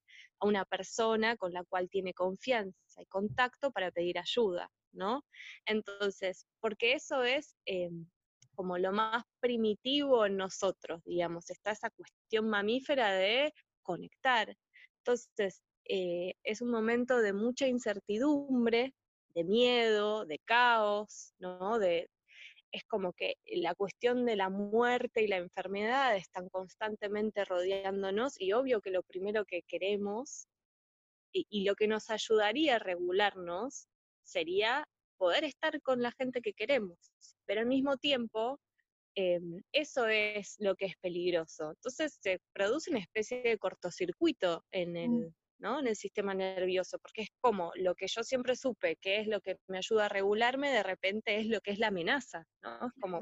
a 0.40 0.46
una 0.46 0.64
persona 0.64 1.36
con 1.36 1.52
la 1.52 1.64
cual 1.64 1.88
tiene 1.90 2.14
confianza 2.14 2.74
y 3.02 3.06
contacto 3.06 3.70
para 3.70 3.90
pedir 3.90 4.18
ayuda. 4.18 4.70
¿No? 4.92 5.24
Entonces, 5.66 6.46
porque 6.60 6.94
eso 6.94 7.22
es 7.24 7.56
em, 7.66 8.06
como 8.54 8.78
lo 8.78 8.92
más 8.92 9.24
primitivo 9.40 10.26
en 10.26 10.36
nosotros, 10.36 11.02
digamos, 11.04 11.50
está 11.50 11.72
esa 11.72 11.90
cuestión 11.90 12.48
mamífera 12.48 13.12
de 13.12 13.52
conectar. 13.82 14.56
Entonces, 14.98 15.62
eh, 15.84 16.34
es 16.44 16.60
un 16.62 16.70
momento 16.70 17.18
de 17.18 17.32
mucha 17.32 17.66
incertidumbre, 17.66 18.94
de 19.34 19.44
miedo, 19.44 20.26
de 20.26 20.38
caos, 20.40 21.34
¿no? 21.38 21.78
De, 21.78 22.08
es 22.70 22.84
como 22.84 23.12
que 23.12 23.34
la 23.46 23.74
cuestión 23.74 24.24
de 24.24 24.36
la 24.36 24.48
muerte 24.48 25.22
y 25.22 25.28
la 25.28 25.36
enfermedad 25.36 26.16
están 26.16 26.48
constantemente 26.48 27.44
rodeándonos 27.44 28.40
y 28.40 28.52
obvio 28.52 28.80
que 28.80 28.90
lo 28.90 29.02
primero 29.02 29.44
que 29.44 29.62
queremos 29.62 30.46
y 31.34 31.64
lo 31.64 31.74
que 31.74 31.88
nos 31.88 32.10
ayudaría 32.10 32.76
a 32.76 32.78
regularnos 32.78 33.88
sería 34.22 34.86
poder 35.16 35.44
estar 35.44 35.80
con 35.82 36.02
la 36.02 36.12
gente 36.12 36.40
que 36.40 36.52
queremos, 36.52 36.98
pero 37.46 37.60
al 37.60 37.66
mismo 37.66 37.96
tiempo 37.96 38.58
em, 39.14 39.62
eso 39.72 40.06
es 40.06 40.56
lo 40.58 40.74
que 40.74 40.86
es 40.86 40.96
peligroso. 40.96 41.70
Entonces 41.70 42.18
se 42.20 42.40
produce 42.52 42.90
una 42.90 43.00
especie 43.00 43.42
de 43.42 43.58
cortocircuito 43.58 44.64
en 44.70 44.96
el, 44.96 45.10
mm. 45.10 45.34
¿no? 45.58 45.80
en 45.80 45.86
el 45.86 45.96
sistema 45.96 46.34
nervioso, 46.34 46.98
porque 46.98 47.22
es 47.22 47.30
como 47.40 47.72
lo 47.76 47.94
que 47.94 48.08
yo 48.08 48.24
siempre 48.24 48.56
supe, 48.56 48.96
que 48.96 49.20
es 49.20 49.28
lo 49.28 49.40
que 49.40 49.58
me 49.68 49.78
ayuda 49.78 50.06
a 50.06 50.08
regularme, 50.08 50.70
de 50.70 50.82
repente 50.82 51.38
es 51.38 51.46
lo 51.46 51.60
que 51.60 51.70
es 51.72 51.78
la 51.78 51.88
amenaza. 51.88 52.46
¿no? 52.62 52.92
como, 53.00 53.20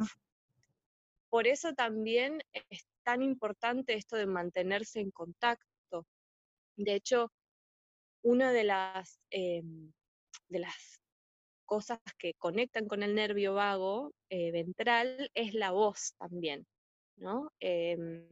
por 1.31 1.47
eso 1.47 1.73
también 1.75 2.43
es 2.53 2.87
tan 3.05 3.23
importante 3.23 3.95
esto 3.95 4.17
de 4.17 4.27
mantenerse 4.27 5.01
en 5.01 5.11
contacto. 5.11 6.07
De 6.77 6.95
hecho, 6.95 7.31
una 8.23 8.53
de 8.53 8.65
las, 8.65 9.21
em, 9.31 9.93
de 10.51 10.61
las 10.61 11.01
cosas 11.65 12.01
que 12.19 12.35
conectan 12.35 12.87
con 12.89 13.03
el 13.03 13.15
nervio 13.15 13.55
vago 13.55 14.13
eh, 14.29 14.51
ventral 14.51 15.31
es 15.35 15.55
la 15.55 15.71
voz 15.71 16.15
también, 16.19 16.67
¿no? 17.17 17.53
Em, 17.61 18.29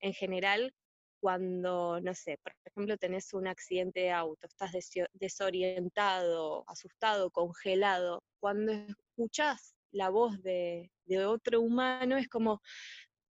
en 0.00 0.12
general, 0.12 0.74
cuando, 1.20 2.00
no 2.00 2.14
sé, 2.14 2.38
por 2.42 2.52
ejemplo, 2.64 2.96
tenés 2.98 3.32
un 3.32 3.46
accidente 3.46 4.00
de 4.00 4.10
auto, 4.10 4.46
estás 4.46 4.72
desorientado, 5.14 6.64
asustado, 6.66 7.30
congelado, 7.30 8.22
cuando 8.40 8.72
escuchás 8.72 9.74
la 9.92 10.10
voz 10.10 10.42
de, 10.42 10.90
de 11.06 11.24
otro 11.24 11.60
humano 11.60 12.16
es 12.18 12.28
como, 12.28 12.60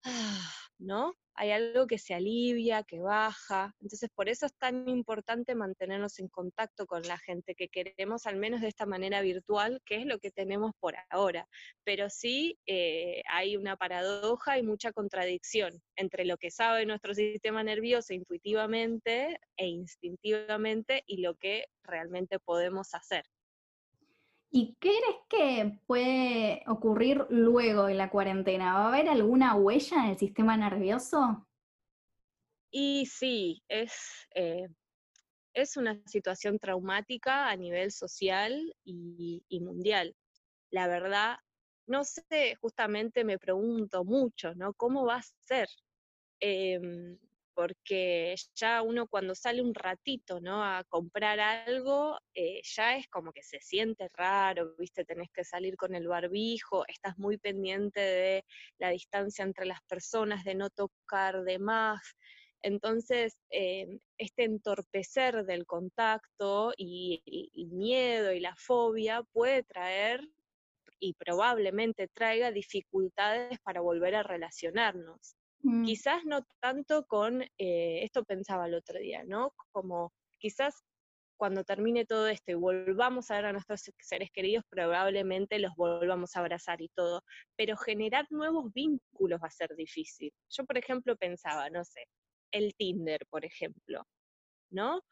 ah, 0.05 0.53
¿no? 0.79 1.15
Hay 1.35 1.51
algo 1.51 1.87
que 1.87 1.99
se 1.99 2.15
alivia, 2.15 2.83
que 2.83 3.01
baja. 3.01 3.75
Entonces, 3.81 4.11
por 4.15 4.29
eso 4.29 4.47
es 4.47 4.55
tan 4.55 4.89
importante 4.89 5.55
mantenernos 5.55 6.19
en 6.19 6.29
contacto 6.29 6.87
con 6.87 7.03
la 7.03 7.19
gente 7.19 7.55
que 7.55 7.69
queremos, 7.69 8.27
al 8.27 8.37
menos 8.37 8.61
de 8.61 8.69
esta 8.69 8.87
manera 8.87 9.21
virtual, 9.21 9.81
que 9.85 9.97
es 9.97 10.07
lo 10.07 10.19
que 10.19 10.31
tenemos 10.31 10.73
por 10.81 10.95
ahora. 11.11 11.49
Pero 11.85 12.09
sí 12.11 12.59
eh, 12.67 13.23
hay 13.29 13.57
una 13.57 13.77
paradoja 13.77 14.59
y 14.59 14.63
mucha 14.63 14.93
contradicción 14.93 15.83
entre 15.97 16.25
lo 16.25 16.37
que 16.37 16.51
sabe 16.51 16.87
nuestro 16.87 17.15
sistema 17.15 17.63
nervioso 17.63 18.15
intuitivamente 18.15 19.39
e 19.57 19.67
instintivamente 19.67 21.03
y 21.07 21.19
lo 21.21 21.35
que 21.35 21.67
realmente 21.83 22.39
podemos 22.39 22.95
hacer. 22.95 23.25
¿Y 24.57 24.77
qué 24.79 24.91
crees 24.91 25.17
que 25.29 25.81
puede 25.85 26.63
ocurrir 26.69 27.27
luego 27.29 27.87
de 27.87 27.95
la 27.95 28.09
cuarentena? 28.09 28.75
¿Va 28.75 28.85
a 28.85 28.89
haber 28.89 29.09
alguna 29.09 29.57
huella 29.57 29.97
en 30.05 30.11
el 30.11 30.17
sistema 30.17 30.57
nervioso? 30.57 31.45
Y 32.71 33.05
sí, 33.07 33.65
es, 33.67 34.29
eh, 34.33 34.69
es 35.55 35.77
una 35.77 36.01
situación 36.07 36.61
traumática 36.61 37.51
a 37.51 37.57
nivel 37.57 37.91
social 37.91 38.73
y, 38.85 39.43
mundial. 39.61 40.15
La 40.71 40.87
verdad, 40.87 41.39
no 41.89 42.05
sé, 42.05 42.55
justamente 42.61 43.25
me 43.25 43.41
pregunto 43.41 44.05
mucho, 44.05 44.55
¿no? 44.55 44.73
¿Cómo 44.75 45.05
va 45.05 45.17
a 45.17 45.23
ser? 45.49 45.69
Em, 46.39 47.19
porque 47.55 48.35
ya 48.55 48.83
uno 48.83 49.07
cuando 49.07 49.35
sale 49.35 49.63
un 49.63 49.75
ratito, 49.75 50.41
¿no? 50.41 50.65
A 50.65 50.85
comprar 50.85 51.41
algo, 51.41 52.19
eh, 52.35 52.61
ya 52.65 52.97
es 52.97 53.09
como 53.09 53.33
que 53.33 53.43
se 53.43 53.61
siente 53.61 54.09
raro, 54.15 54.75
¿viste? 54.79 55.05
Tenés 55.05 55.31
que 55.33 55.45
salir 55.45 55.77
con 55.77 55.95
el 55.95 56.09
barbijo, 56.09 56.85
estás 56.89 57.17
muy 57.19 57.39
pendiente 57.39 58.01
de 58.01 58.45
la 58.79 58.91
distancia 58.91 59.45
entre 59.45 59.67
las 59.67 59.81
personas, 59.83 60.45
de 60.45 60.55
no 60.55 60.71
tocar 60.71 61.43
de 61.45 61.59
más. 61.59 62.01
Entonces, 62.63 63.37
eh, 63.51 63.99
este 64.19 64.45
entorpecer 64.45 65.45
del 65.45 65.67
contacto 65.67 66.73
y 66.77 67.23
el 67.55 67.69
miedo 67.69 68.33
y 68.33 68.41
la 68.41 68.57
fobia 68.57 69.23
puede 69.33 69.63
traer 69.65 70.21
y 70.99 71.13
probablemente 71.15 72.09
traiga 72.09 72.51
dificultades 72.51 73.59
para 73.61 73.83
volver 73.83 74.15
a 74.15 74.23
relacionarnos. 74.23 75.37
Mm. 75.65 75.85
Quizás 75.85 76.25
no 76.25 76.43
tanto 76.61 77.05
con, 77.07 77.43
eh, 77.43 78.05
esto 78.05 78.25
pensaba 78.25 78.67
el 78.67 78.75
otro 78.75 78.99
día, 78.99 79.25
¿no? 79.25 79.53
Como 79.73 80.13
quizás 80.39 80.83
cuando 81.37 81.65
termine 81.65 82.05
todo 82.07 82.29
esto 82.29 82.53
y 82.53 82.55
volvamos 82.55 83.31
a 83.31 83.37
ver 83.37 83.47
a 83.47 83.53
nuestros 83.53 83.83
seres 83.99 84.31
queridos, 84.33 84.65
probablemente 84.71 85.59
los 85.59 85.75
volvamos 85.77 86.37
a 86.37 86.41
abrazar 86.41 86.81
y 86.83 86.89
todo, 86.91 87.23
pero 87.57 87.77
generar 87.77 88.27
nuevos 88.31 88.73
vínculos 88.73 89.41
va 89.43 89.49
a 89.49 89.51
ser 89.51 89.75
difícil. 89.77 90.33
Yo, 90.51 90.65
por 90.65 90.79
ejemplo, 90.79 91.17
pensaba, 91.17 91.71
no 91.71 91.85
sé, 91.85 92.07
el 92.53 92.75
Tinder, 92.77 93.21
por 93.31 93.45
ejemplo, 93.45 94.05
¿no? 94.71 95.03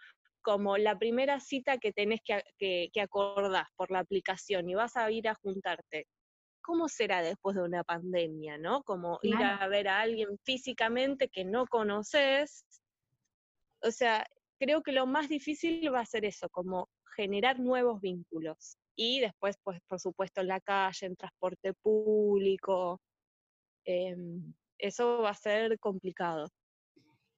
Como 0.42 0.78
la 0.78 0.99
primera 0.99 1.40
cita 1.40 1.78
que 1.78 1.92
tenés 1.92 2.21
que, 2.25 2.42
que, 2.59 2.90
que 2.92 3.06
por 3.09 3.90
la 3.90 3.99
aplicación 4.00 4.68
y 4.68 4.75
vas 4.75 4.97
a 4.97 5.11
ir 5.11 5.28
a 5.28 5.35
juntarte. 5.37 6.06
¿Cómo 6.62 6.88
será 6.88 7.23
después 7.23 7.57
de 7.57 7.62
una 7.62 7.85
pandemia, 7.85 8.57
no? 8.57 8.83
Como 8.85 9.19
ir 9.23 9.37
a 9.37 9.66
ver 9.69 9.88
a 9.88 10.00
alguien 10.00 10.38
físicamente 10.45 11.28
que 11.28 11.45
no 11.45 11.66
conoces. 11.66 12.64
O 13.83 13.90
sea, 13.90 14.25
creo 14.59 14.83
que 14.83 14.92
lo 14.92 15.07
más 15.07 15.28
difícil 15.28 15.92
va 15.92 16.00
a 16.00 16.07
ser 16.07 16.25
eso, 16.25 16.49
como 16.50 16.88
generar 17.16 17.59
nuevos 17.59 18.00
vínculos. 18.00 18.76
Y 18.95 19.21
después, 19.21 19.57
pues, 19.62 19.81
por 19.88 20.00
supuesto, 20.00 20.40
en 20.40 20.49
la 20.49 20.61
calle, 20.61 21.07
en 21.07 21.16
transporte 21.16 21.75
público. 21.75 23.00
Em, 23.85 24.54
eso 24.78 25.23
va 25.23 25.31
a 25.31 25.35
ser 25.35 25.78
complicado. 25.78 26.49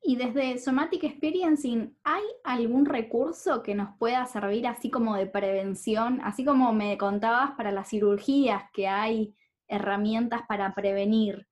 Y 0.06 0.16
desde 0.16 0.58
Somatic 0.58 1.02
Experiencing, 1.02 1.96
¿hay 2.04 2.23
algún 2.44 2.84
recurso 2.84 3.62
que 3.62 3.75
nos 3.75 3.96
pueda 3.96 4.26
servir 4.26 4.66
así 4.66 4.90
como 4.90 5.16
de 5.16 5.26
prevención? 5.26 6.20
Así 6.23 6.44
como 6.44 6.75
me 6.75 6.99
contabas 6.99 7.52
para 7.52 7.73
las 7.73 7.88
cirugías, 7.88 8.64
que 8.75 8.87
hay 8.87 9.34
herramientas 9.66 10.42
para 10.46 10.75
prevenir. 10.75 11.49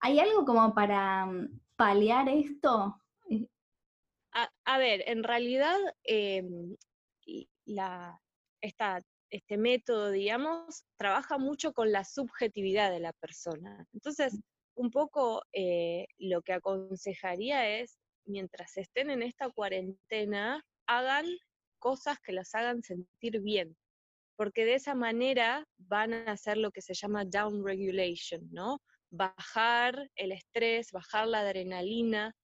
¿Hay 0.00 0.18
algo 0.18 0.44
como 0.44 0.74
para 0.74 1.26
mm, 1.26 1.60
paliar 1.76 2.28
esto? 2.28 3.00
A, 4.64 4.78
ver, 4.78 5.04
en 5.06 5.22
realidad 5.22 5.78
em, 6.02 6.76
este 9.30 9.56
método, 9.56 10.10
digamos, 10.10 10.84
trabaja 10.96 11.38
mucho 11.38 11.72
con 11.72 11.92
la 11.92 12.02
subjetividad 12.02 12.90
de 12.90 12.98
la 12.98 13.12
persona. 13.12 13.86
Entonces, 13.92 14.36
un 14.74 14.90
poco 14.90 15.42
eh, 15.52 16.06
lo 16.18 16.42
que 16.42 16.52
aconsejaría 16.52 17.78
es, 17.80 17.98
mientras 18.26 18.76
estén 18.76 19.10
en 19.10 19.22
esta 19.22 19.50
cuarentena, 19.50 20.62
hagan 20.86 21.26
cosas 21.78 22.18
que 22.20 22.32
las 22.32 22.54
hagan 22.54 22.82
sentir 22.82 23.40
bien, 23.40 23.76
porque 24.36 24.64
de 24.64 24.74
esa 24.74 24.94
manera 24.94 25.66
van 25.78 26.14
a 26.14 26.32
hacer 26.32 26.56
lo 26.56 26.70
que 26.70 26.82
se 26.82 26.94
llama 26.94 27.24
down 27.24 27.64
regulation, 27.64 28.48
¿no? 28.50 28.80
Bajar 29.10 30.10
el 30.16 30.32
estrés, 30.32 30.90
bajar 30.92 31.28
la 31.28 31.40
adrenalina, 31.40 32.34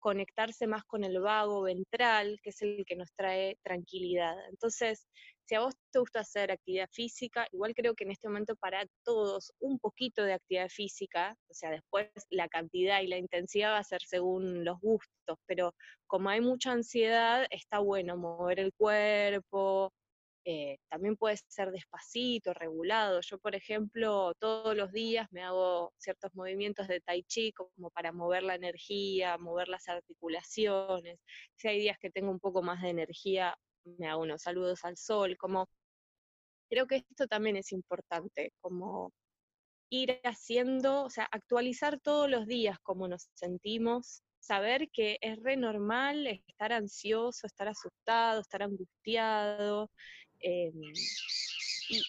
conectarse 0.00 0.66
más 0.66 0.84
con 0.84 1.04
el 1.04 1.20
vago 1.20 1.62
ventral, 1.62 2.38
que 2.42 2.50
es 2.50 2.62
el 2.62 2.84
que 2.86 2.96
nos 2.96 3.12
trae 3.14 3.58
tranquilidad. 3.62 4.36
Entonces, 4.48 5.06
si 5.50 5.56
a 5.56 5.60
vos 5.62 5.74
te 5.90 5.98
gusta 5.98 6.20
hacer 6.20 6.52
actividad 6.52 6.88
física, 6.92 7.48
igual 7.50 7.74
creo 7.74 7.96
que 7.96 8.04
en 8.04 8.12
este 8.12 8.28
momento 8.28 8.54
para 8.54 8.86
todos 9.02 9.52
un 9.58 9.80
poquito 9.80 10.22
de 10.22 10.34
actividad 10.34 10.68
física, 10.68 11.34
o 11.48 11.54
sea, 11.54 11.72
después 11.72 12.06
la 12.30 12.46
cantidad 12.46 13.00
y 13.00 13.08
la 13.08 13.18
intensidad 13.18 13.72
va 13.72 13.78
a 13.78 13.82
ser 13.82 14.00
según 14.06 14.64
los 14.64 14.78
gustos, 14.80 15.38
pero 15.46 15.74
como 16.06 16.28
hay 16.28 16.40
mucha 16.40 16.70
ansiedad, 16.70 17.48
está 17.50 17.80
bueno 17.80 18.16
mover 18.16 18.60
el 18.60 18.72
cuerpo, 18.74 19.92
eh, 20.44 20.78
también 20.88 21.16
puede 21.16 21.36
ser 21.48 21.72
despacito, 21.72 22.54
regulado. 22.54 23.20
Yo, 23.20 23.38
por 23.38 23.56
ejemplo, 23.56 24.32
todos 24.38 24.76
los 24.76 24.92
días 24.92 25.26
me 25.32 25.42
hago 25.42 25.92
ciertos 25.98 26.32
movimientos 26.32 26.86
de 26.86 27.00
tai 27.00 27.24
chi 27.24 27.52
como 27.52 27.90
para 27.90 28.12
mover 28.12 28.44
la 28.44 28.54
energía, 28.54 29.36
mover 29.36 29.66
las 29.66 29.88
articulaciones. 29.88 31.18
Si 31.56 31.66
hay 31.66 31.80
días 31.80 31.98
que 31.98 32.10
tengo 32.10 32.30
un 32.30 32.38
poco 32.38 32.62
más 32.62 32.80
de 32.82 32.90
energía, 32.90 33.56
me 33.84 34.08
hago 34.08 34.22
unos 34.22 34.42
saludos 34.42 34.84
al 34.84 34.96
sol, 34.96 35.36
como 35.36 35.68
creo 36.70 36.86
que 36.86 36.96
esto 36.96 37.26
también 37.26 37.56
es 37.56 37.72
importante, 37.72 38.52
como 38.60 39.12
ir 39.90 40.20
haciendo, 40.24 41.04
o 41.04 41.10
sea, 41.10 41.28
actualizar 41.30 41.98
todos 42.00 42.30
los 42.30 42.46
días 42.46 42.78
cómo 42.82 43.08
nos 43.08 43.28
sentimos, 43.34 44.22
saber 44.38 44.88
que 44.92 45.18
es 45.20 45.38
re 45.42 45.56
normal 45.56 46.26
estar 46.26 46.72
ansioso, 46.72 47.46
estar 47.46 47.68
asustado, 47.68 48.40
estar 48.40 48.62
angustiado, 48.62 49.90
em, 50.38 50.72
y, 51.90 52.02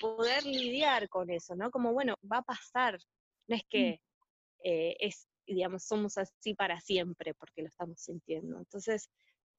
poder 0.00 0.44
lidiar 0.44 1.08
con 1.08 1.30
eso, 1.30 1.54
¿no? 1.54 1.70
Como, 1.70 1.92
bueno, 1.92 2.16
va 2.30 2.38
a 2.38 2.42
pasar, 2.42 2.98
no 3.46 3.54
es 3.54 3.62
que 3.68 3.92
mm. 3.92 4.68
eh, 4.68 4.96
es, 4.98 5.28
digamos, 5.46 5.84
somos 5.84 6.18
así 6.18 6.54
para 6.54 6.80
siempre 6.80 7.34
porque 7.34 7.62
lo 7.62 7.68
estamos 7.68 8.00
sintiendo. 8.00 8.58
Entonces, 8.58 9.08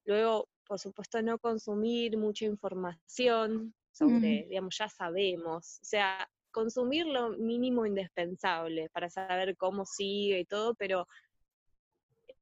luego 0.05 0.49
por 0.67 0.79
supuesto, 0.79 1.21
no 1.21 1.39
consumir 1.39 2.17
mucha 2.17 2.45
información 2.45 3.73
sobre, 3.91 4.45
digamos, 4.49 4.77
ya 4.77 4.89
sabemos, 4.89 5.79
o 5.81 5.85
sea, 5.85 6.29
consumir 6.51 7.05
lo 7.05 7.29
mínimo 7.29 7.85
indispensable 7.85 8.89
para 8.89 9.09
saber 9.09 9.55
cómo 9.57 9.85
sigue 9.85 10.39
y 10.39 10.45
todo, 10.45 10.75
pero 10.75 11.07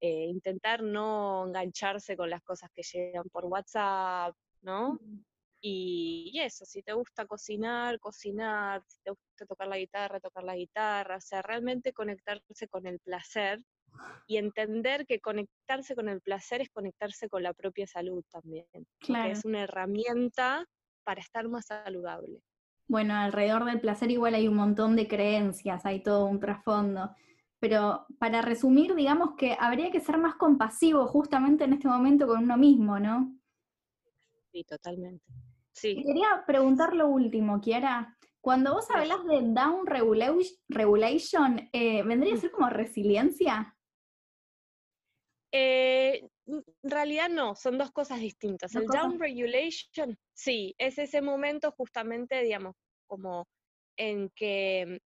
eh, 0.02 0.26
intentar 0.26 0.84
no 0.84 1.48
engancharse 1.48 2.18
con 2.18 2.30
las 2.30 2.42
cosas 2.44 2.70
que 2.74 2.84
llegan 2.84 3.30
por 3.32 3.46
WhatsApp, 3.46 4.36
¿no? 4.62 5.00
y, 5.62 6.30
y, 6.34 6.42
eso, 6.42 6.66
si 6.66 6.84
te 6.84 6.94
gusta 6.94 7.26
cocinar, 7.26 8.00
cocinar, 8.00 8.84
si 8.88 9.00
te 9.02 9.12
gusta 9.12 9.46
tocar 9.48 9.68
la 9.68 9.78
guitarra, 9.78 10.20
tocar 10.20 10.44
la 10.44 10.56
guitarra, 10.56 11.18
o 11.18 11.22
sea, 11.22 11.42
realmente 11.42 11.92
conectarse 11.92 12.68
con 12.68 12.86
el 12.86 13.00
placer 13.00 13.62
y 14.28 14.38
entender 14.38 15.06
que 15.06 15.20
conectarse 15.20 15.96
con 15.96 16.10
el 16.10 16.22
placer 16.22 16.62
es 16.62 16.70
conectarse 16.70 17.30
con 17.30 17.44
la 17.44 17.54
propia 17.54 17.88
salud 17.88 18.24
también, 18.32 18.68
que 19.00 19.32
es 19.32 19.46
una 19.46 19.64
herramienta 19.64 20.66
para 21.04 21.22
estar 21.22 21.48
más 21.48 21.68
saludable. 21.68 22.42
Bueno, 22.88 23.16
alrededor 23.16 23.66
del 23.66 23.80
placer 23.80 24.12
igual 24.12 24.36
hay 24.36 24.48
un 24.48 24.56
montón 24.56 24.96
de 24.96 25.08
creencias, 25.08 25.86
hay 25.86 26.04
todo 26.04 26.26
un 26.26 26.40
trasfondo. 26.40 27.12
Pero 27.60 28.06
para 28.20 28.42
resumir, 28.42 28.94
digamos 28.94 29.36
que 29.38 29.58
habría 29.60 29.92
que 29.92 30.00
ser 30.00 30.18
más 30.18 30.36
compasivo 30.36 31.08
justamente 31.08 31.64
en 31.64 31.74
este 31.74 31.88
momento 31.88 32.28
con 32.28 32.44
uno 32.44 32.58
mismo, 32.58 33.00
¿no? 33.00 33.36
Sí, 34.52 34.64
totalmente. 34.64 35.26
Sí. 35.72 35.96
Quería 35.96 36.44
preguntar 36.46 36.96
lo 36.96 37.08
último, 37.08 37.60
Kiara. 37.60 38.16
Cuando 38.40 38.76
vos 38.76 38.88
hablas 38.92 39.26
de 39.26 39.42
down 39.42 39.88
regulation, 39.88 41.70
eh, 41.74 42.04
¿vendría 42.04 42.36
a 42.36 42.38
ser 42.38 42.52
como 42.52 42.70
resiliencia? 42.70 43.75
Eh, 45.58 46.22
en 46.48 46.63
realidad 46.84 47.30
no, 47.30 47.56
son 47.56 47.78
dos 47.78 47.89
cosas 47.94 48.20
distintas. 48.20 48.76
el 48.76 48.88
down 48.88 49.18
regulation, 49.18 50.18
sí, 50.34 50.76
es 50.78 50.98
ese 50.98 51.22
momento 51.22 51.72
justamente, 51.72 52.41
digamos, 52.44 52.76
como 53.08 53.48
en 53.96 54.30
que 54.36 55.00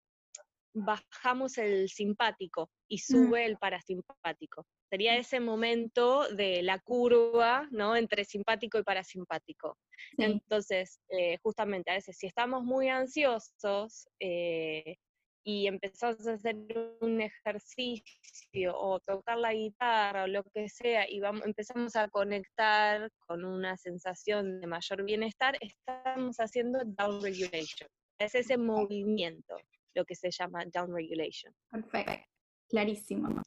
bajamos 0.74 1.60
el 1.60 1.88
simpático 1.90 2.72
y 2.88 2.96
mm. 2.96 3.00
sube 3.00 3.46
el 3.46 3.58
parasimpático. 3.58 4.66
Sería 4.90 5.14
mm. 5.14 5.20
ese 5.20 5.40
momento 5.40 6.28
de 6.30 6.64
la 6.64 6.80
curva, 6.80 7.68
¿no? 7.70 7.96
Entre 7.96 8.26
simpático 8.26 8.80
y 8.80 8.84
parasimpático. 8.84 9.78
Entonces, 10.18 11.00
eh, 11.10 11.38
justamente 11.44 11.92
a 11.92 11.96
veces, 11.96 12.18
si 12.18 12.26
estamos 12.26 12.64
muy 12.64 12.90
ansiosos, 12.90 14.08
eh, 14.20 14.96
y 15.44 15.68
empezamos 15.68 16.28
a 16.28 16.34
hacer 16.34 16.56
un 17.02 17.22
ejercicio 17.22 18.76
o 18.76 19.00
tocar 19.00 19.38
la 19.38 19.54
guitarra 19.54 20.24
o 20.24 20.28
lo 20.28 20.44
que 20.44 20.70
sea 20.70 21.10
y 21.10 21.20
vamos, 21.20 21.46
empezamos 21.46 21.96
a 21.96 22.08
conectar 22.10 23.12
con 23.26 23.46
una 23.46 23.78
sensación 23.78 24.60
de 24.60 24.68
mayor 24.68 25.04
bienestar, 25.04 25.58
estamos 25.62 26.38
haciendo 26.38 26.80
down 26.86 27.22
regulation. 27.22 27.90
Es 28.18 28.36
ese 28.36 28.58
movimiento 28.58 29.56
lo 29.96 30.06
que 30.06 30.16
se 30.16 30.30
llama 30.32 30.66
down 30.66 30.94
regulation. 30.94 31.54
Perfecto, 31.72 32.28
clarísimo. 32.68 33.42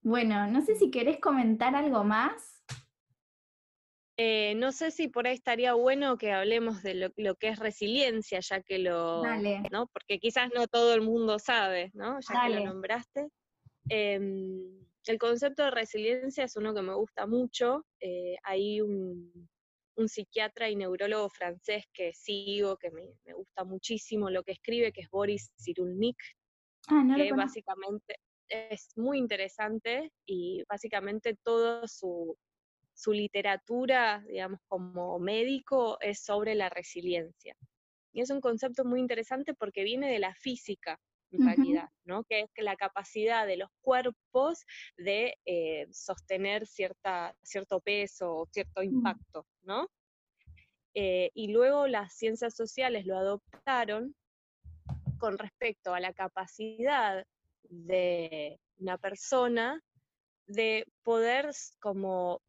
Bueno, 0.00 0.46
no 0.46 0.62
sé 0.62 0.76
si 0.76 0.90
querés 0.90 1.20
comentar 1.20 1.74
algo 1.74 2.04
más. 2.04 2.57
Eh, 4.20 4.56
no 4.56 4.72
sé 4.72 4.90
si 4.90 5.06
por 5.06 5.28
ahí 5.28 5.34
estaría 5.34 5.74
bueno 5.74 6.18
que 6.18 6.32
hablemos 6.32 6.82
de 6.82 7.12
lo, 7.16 7.34
que 7.36 7.48
es 7.48 7.58
resiliencia, 7.60 8.40
ya 8.40 8.60
que 8.60 8.80
lo, 8.80 9.22
¿no? 9.70 9.86
Porque 9.92 10.18
quizás 10.18 10.50
no 10.52 10.66
todo 10.66 10.92
el 10.94 11.02
mundo 11.02 11.38
sabe, 11.38 11.92
¿no? 11.94 12.18
Ya 12.20 12.42
que 12.42 12.54
lo 12.54 12.64
nombraste. 12.64 13.28
Em, 13.88 14.84
el 15.06 15.18
concepto 15.18 15.62
de 15.62 15.70
resiliencia 15.70 16.42
es 16.42 16.56
uno 16.56 16.74
que 16.74 16.82
me 16.82 16.94
gusta 16.94 17.28
mucho. 17.28 17.86
Eh, 18.00 18.36
hay 18.42 18.80
un, 18.80 19.48
psiquiatra 20.06 20.68
y 20.68 20.76
neurólogo 20.76 21.28
francés 21.28 21.84
que 21.92 22.12
sigo, 22.12 22.76
que 22.76 22.90
me, 22.90 23.34
gusta 23.34 23.64
muchísimo 23.64 24.30
lo 24.30 24.42
que 24.42 24.52
escribe, 24.52 24.92
que 24.92 25.02
es 25.02 25.10
Boris 25.10 25.52
Cyrulnik, 25.62 26.16
ah, 26.88 27.04
que 27.16 27.32
básicamente 27.32 28.16
es 28.48 28.88
muy 28.96 29.18
interesante 29.18 30.12
y 30.24 30.62
básicamente 30.68 31.36
todo 31.42 31.86
su, 31.88 32.36
su 32.98 33.12
literatura, 33.12 34.24
digamos, 34.26 34.58
como 34.66 35.20
médico 35.20 35.98
es 36.00 36.18
sobre 36.18 36.56
la 36.56 36.68
resiliencia. 36.68 37.54
Y 38.12 38.22
es 38.22 38.30
un 38.30 38.40
concepto 38.40 38.84
muy 38.84 38.98
interesante 38.98 39.54
porque 39.54 39.84
viene 39.84 40.10
de 40.10 40.18
la 40.18 40.34
física, 40.34 40.98
en 41.30 41.46
realidad, 41.46 41.88
¿no? 42.04 42.24
Que 42.24 42.40
es 42.40 42.48
la 42.56 42.74
capacidad 42.74 43.46
de 43.46 43.58
los 43.58 43.70
cuerpos 43.82 44.64
de 44.96 45.36
eh, 45.44 45.86
sostener 45.92 46.66
cierta, 46.66 47.36
cierto 47.42 47.80
peso 47.80 48.34
o 48.34 48.46
cierto 48.50 48.80
mm. 48.80 48.84
impacto, 48.84 49.46
¿no? 49.62 49.86
Eh, 50.94 51.30
y 51.34 51.52
luego 51.52 51.86
las 51.86 52.14
ciencias 52.14 52.56
sociales 52.56 53.06
lo 53.06 53.16
adoptaron 53.16 54.16
con 55.18 55.38
respecto 55.38 55.94
a 55.94 56.00
la 56.00 56.12
capacidad 56.12 57.24
de 57.68 58.58
una 58.78 58.98
persona 58.98 59.80
de 60.48 60.84
poder 61.04 61.50
como 61.78 62.40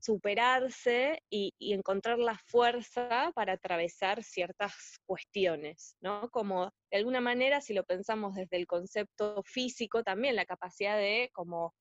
superarse 0.00 1.22
y, 1.30 1.52
encontrar 1.58 2.18
la 2.18 2.38
fuerza 2.46 3.32
para 3.34 3.54
atravesar 3.54 4.22
ciertas 4.22 5.00
cuestiones, 5.06 5.96
¿no? 6.00 6.28
Como 6.30 6.70
de 6.90 6.98
alguna 6.98 7.20
manera, 7.20 7.60
si 7.60 7.74
lo 7.74 7.84
pensamos 7.84 8.34
desde 8.34 8.56
el 8.56 8.66
concepto 8.66 9.42
físico, 9.44 10.02
también 10.02 10.36
la 10.36 10.46
capacidad 10.46 10.96
de 10.96 11.30
como 11.32 11.74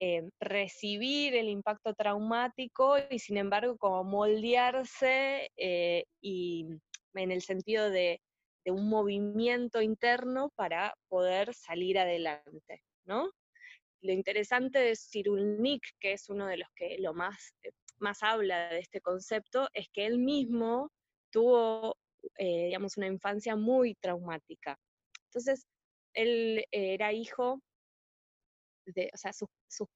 eh, 0.00 0.28
recibir 0.40 1.34
el 1.34 1.48
impacto 1.48 1.94
traumático 1.94 2.96
y 3.10 3.18
sin 3.18 3.38
embargo 3.38 3.76
como 3.78 4.04
moldearse 4.04 5.50
eh, 5.56 6.04
y 6.20 6.66
en 7.14 7.30
el 7.30 7.42
sentido 7.42 7.88
de, 7.90 8.20
de 8.64 8.72
un 8.72 8.88
movimiento 8.88 9.80
interno 9.80 10.50
para 10.56 10.94
poder 11.08 11.54
salir 11.54 11.98
adelante, 11.98 12.82
¿no? 13.04 13.30
Lo 14.02 14.12
interesante 14.12 14.78
de 14.78 14.94
Cyrulnik, 14.96 15.82
que 15.98 16.12
es 16.12 16.28
uno 16.28 16.46
de 16.46 16.58
los 16.58 16.68
que 16.74 16.96
lo 16.98 17.14
más, 17.14 17.54
eh, 17.62 17.70
más 17.98 18.22
habla 18.22 18.68
de 18.68 18.80
este 18.80 19.00
concepto, 19.00 19.68
es 19.72 19.88
que 19.92 20.06
él 20.06 20.18
mismo 20.18 20.90
tuvo, 21.30 21.96
eh, 22.38 22.66
digamos, 22.66 22.96
una 22.96 23.06
infancia 23.06 23.56
muy 23.56 23.94
traumática. 23.94 24.78
Entonces, 25.24 25.66
él 26.14 26.64
era 26.70 27.12
hijo 27.12 27.60
de, 28.86 29.10
o 29.12 29.16
sea, 29.16 29.32
sus, 29.32 29.48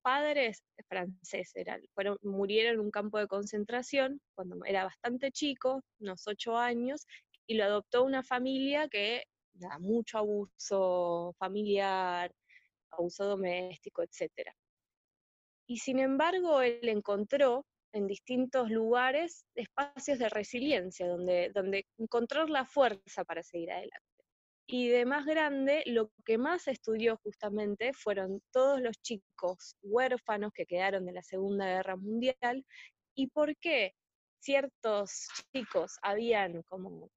padres 0.02 0.62
franceses 0.88 1.54
eran, 1.54 1.80
fueron, 1.94 2.18
murieron 2.22 2.74
en 2.74 2.80
un 2.80 2.90
campo 2.90 3.18
de 3.18 3.28
concentración 3.28 4.20
cuando 4.34 4.64
era 4.64 4.84
bastante 4.84 5.30
chico, 5.30 5.82
unos 6.00 6.26
ocho 6.26 6.56
años, 6.56 7.06
y 7.46 7.54
lo 7.54 7.64
adoptó 7.64 8.02
una 8.04 8.22
familia 8.22 8.88
que 8.88 9.24
da 9.54 9.78
mucho 9.78 10.18
abuso 10.18 11.34
familiar, 11.38 12.32
abuso 12.90 13.24
doméstico, 13.24 14.02
etc. 14.02 14.50
Y 15.66 15.78
sin 15.78 15.98
embargo, 15.98 16.62
él 16.62 16.88
encontró 16.88 17.64
en 17.92 18.06
distintos 18.06 18.70
lugares 18.70 19.44
espacios 19.54 20.18
de 20.18 20.28
resiliencia, 20.28 21.08
donde, 21.08 21.50
donde 21.54 21.86
encontrar 21.98 22.50
la 22.50 22.64
fuerza 22.64 23.24
para 23.24 23.42
seguir 23.42 23.72
adelante. 23.72 24.06
Y 24.66 24.88
de 24.88 25.04
más 25.04 25.26
grande, 25.26 25.82
lo 25.86 26.12
que 26.24 26.38
más 26.38 26.68
estudió 26.68 27.18
justamente 27.24 27.92
fueron 27.92 28.40
todos 28.52 28.80
los 28.80 28.96
chicos 29.02 29.74
huérfanos 29.82 30.52
que 30.52 30.66
quedaron 30.66 31.06
de 31.06 31.12
la 31.12 31.22
Segunda 31.22 31.66
Guerra 31.66 31.96
Mundial 31.96 32.64
y 33.16 33.26
por 33.26 33.56
qué 33.56 33.94
ciertos 34.40 35.28
chicos 35.52 35.98
habían 36.02 36.62
como 36.62 37.10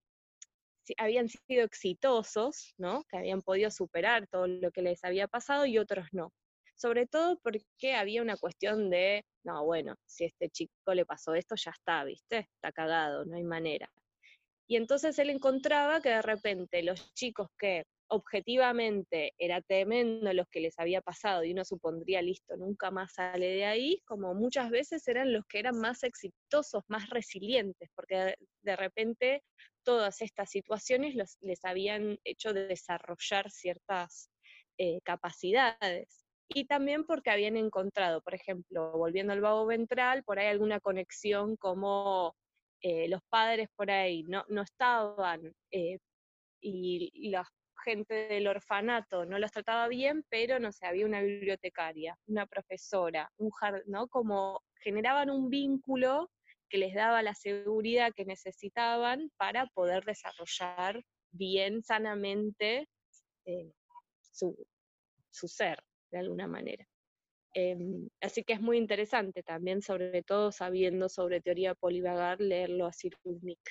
habían 0.98 1.30
sido 1.30 1.64
exitosos, 1.64 2.74
¿no? 2.78 3.04
Que 3.10 3.18
habían 3.18 3.42
podido 3.42 3.72
superar 3.72 4.28
todo 4.28 4.48
lo 4.48 4.72
que 4.72 4.82
les 4.82 5.04
había 5.04 5.28
pasado 5.28 5.66
y 5.66 5.78
otros 5.78 6.08
no. 6.12 6.32
Sobre 6.76 7.06
todo 7.08 7.40
porque 7.42 7.96
había 7.96 8.22
una 8.22 8.38
cuestión 8.38 8.90
de, 8.90 9.24
no, 9.44 9.64
bueno, 9.66 9.96
si 10.06 10.26
a 10.26 10.28
este 10.28 10.50
chico 10.50 10.94
le 10.94 11.06
pasó 11.06 11.36
esto, 11.36 11.56
ya 11.56 11.72
está, 11.72 12.04
¿viste? 12.04 12.50
Está 12.56 12.72
cagado, 12.72 13.26
no 13.26 13.38
hay 13.38 13.44
manera. 13.44 13.90
Y 14.68 14.76
entonces 14.76 15.18
él 15.20 15.30
encontraba 15.30 16.02
que 16.02 16.10
de 16.10 16.22
repente 16.22 16.84
los 16.84 17.14
chicos 17.14 17.48
que 17.58 17.84
objetivamente 18.08 19.34
era 19.38 19.62
tremendo 19.62 20.32
los 20.34 20.48
que 20.50 20.60
les 20.60 20.78
había 20.78 21.02
pasado 21.02 21.44
y 21.44 21.52
uno 21.52 21.66
supondría, 21.66 22.22
listo, 22.22 22.56
nunca 22.58 22.92
más 22.92 23.14
sale 23.14 23.48
de 23.48 23.66
ahí, 23.66 24.02
como 24.06 24.34
muchas 24.36 24.70
veces 24.70 25.08
eran 25.08 25.34
los 25.34 25.46
que 25.48 25.60
eran 25.60 25.80
más 25.80 26.04
exitosos, 26.04 26.84
más 26.88 27.10
resilientes, 27.10 27.90
porque 27.96 28.36
de 28.62 28.76
repente 28.76 29.44
todas 29.84 30.22
estas 30.22 30.50
situaciones 30.50 31.16
les 31.42 31.66
habían 31.66 32.20
hecho 32.24 32.54
desarrollar 32.54 33.52
ciertas 33.52 34.30
eh, 34.78 35.02
capacidades. 35.04 36.26
Y 36.50 36.66
también 36.66 37.06
porque 37.06 37.32
habían 37.32 37.58
encontrado, 37.58 38.22
por 38.22 38.34
ejemplo, 38.36 38.92
volviendo 38.92 39.34
al 39.34 39.42
vago 39.42 39.66
ventral, 39.66 40.24
por 40.24 40.40
ahí 40.40 40.48
alguna 40.48 40.80
conexión 40.80 41.56
como 41.58 42.36
eh, 42.82 43.08
los 43.08 43.22
padres 43.30 43.70
por 43.76 43.90
ahí 43.92 44.24
no, 44.24 44.44
no 44.50 44.62
estaban 44.62 45.54
eh, 45.72 46.00
y 46.62 47.30
la 47.30 47.46
gente 47.84 48.28
del 48.28 48.48
orfanato 48.48 49.26
no 49.26 49.38
los 49.40 49.52
trataba 49.52 49.88
bien, 49.88 50.24
pero 50.30 50.60
no 50.60 50.72
sé, 50.72 50.86
había 50.86 51.06
una 51.06 51.22
bibliotecaria, 51.22 52.18
una 52.28 52.46
profesora, 52.46 53.32
un 53.38 53.52
jardín, 53.52 53.84
¿no? 53.88 54.08
Como 54.08 54.62
generaban 54.82 55.30
un 55.30 55.50
vínculo 55.50 56.32
que 56.74 56.80
les 56.80 56.96
daba 56.96 57.22
la 57.22 57.36
seguridad 57.36 58.14
que 58.16 58.26
necesitaban 58.26 59.30
para 59.38 59.68
poder 59.76 60.04
desarrollar 60.06 61.04
bien, 61.32 61.84
sanamente, 61.84 62.90
eh, 63.46 63.72
su, 64.32 64.58
ser, 65.30 65.78
de 66.10 66.18
alguna 66.18 66.48
manera. 66.48 66.84
Em, 67.54 68.10
así 68.22 68.44
que 68.44 68.54
es 68.54 68.62
muy 68.62 68.80
interesante 68.80 69.44
también, 69.44 69.84
sobre 69.84 70.24
todo 70.24 70.52
sabiendo 70.52 71.10
sobre 71.10 71.42
teoría 71.42 71.76
polivagar, 71.76 72.42
leerlo 72.42 72.88
a 72.88 72.92
Cyrulnik. 72.92 73.62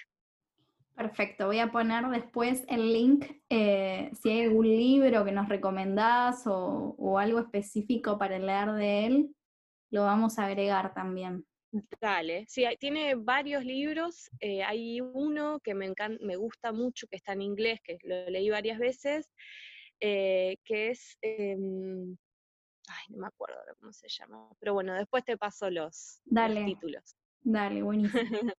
Perfecto, 0.95 1.47
voy 1.47 1.59
a 1.59 1.73
poner 1.73 2.07
después 2.07 2.63
el 2.69 2.93
link, 2.93 3.27
eh, 3.49 4.13
si 4.23 4.31
hay 4.31 4.43
algún 4.43 4.69
libro 4.69 5.25
que 5.25 5.33
nos 5.33 5.49
recomendás 5.49 6.47
o, 6.47 6.95
o, 6.97 7.19
algo 7.19 7.41
específico 7.41 8.17
para 8.17 8.39
leer 8.39 8.71
de 8.75 9.07
él, 9.07 9.35
lo 9.91 10.05
vamos 10.05 10.39
a 10.39 10.47
agregar 10.47 10.95
también. 10.95 11.45
Dale, 12.01 12.45
sí, 12.49 12.65
tiene 12.79 13.15
varios 13.15 13.65
libros. 13.65 14.31
Eh, 14.41 14.63
hay 14.63 15.01
uno 15.01 15.59
que 15.61 15.75
me, 15.75 15.93
me 16.21 16.37
gusta 16.37 16.71
mucho, 16.71 17.07
que 17.07 17.17
está 17.17 17.33
en 17.33 17.43
inglés, 17.43 17.81
que 17.83 17.97
lo 18.03 18.29
leí 18.29 18.51
varias 18.51 18.79
veces, 18.79 19.31
eh, 19.99 20.59
que 20.65 20.91
es, 20.91 21.17
em, 21.23 22.17
ay, 22.89 23.05
no 23.09 23.19
me 23.19 23.27
acuerdo 23.27 23.57
cómo 23.81 23.93
se 23.93 24.09
llama, 24.09 24.51
pero 24.61 24.75
bueno, 24.75 24.93
después 24.95 25.25
te 25.25 25.39
paso 25.39 25.71
los, 25.71 26.21
títulos. 26.67 27.17
Dale, 27.41 27.83
buenísimo. 27.83 28.23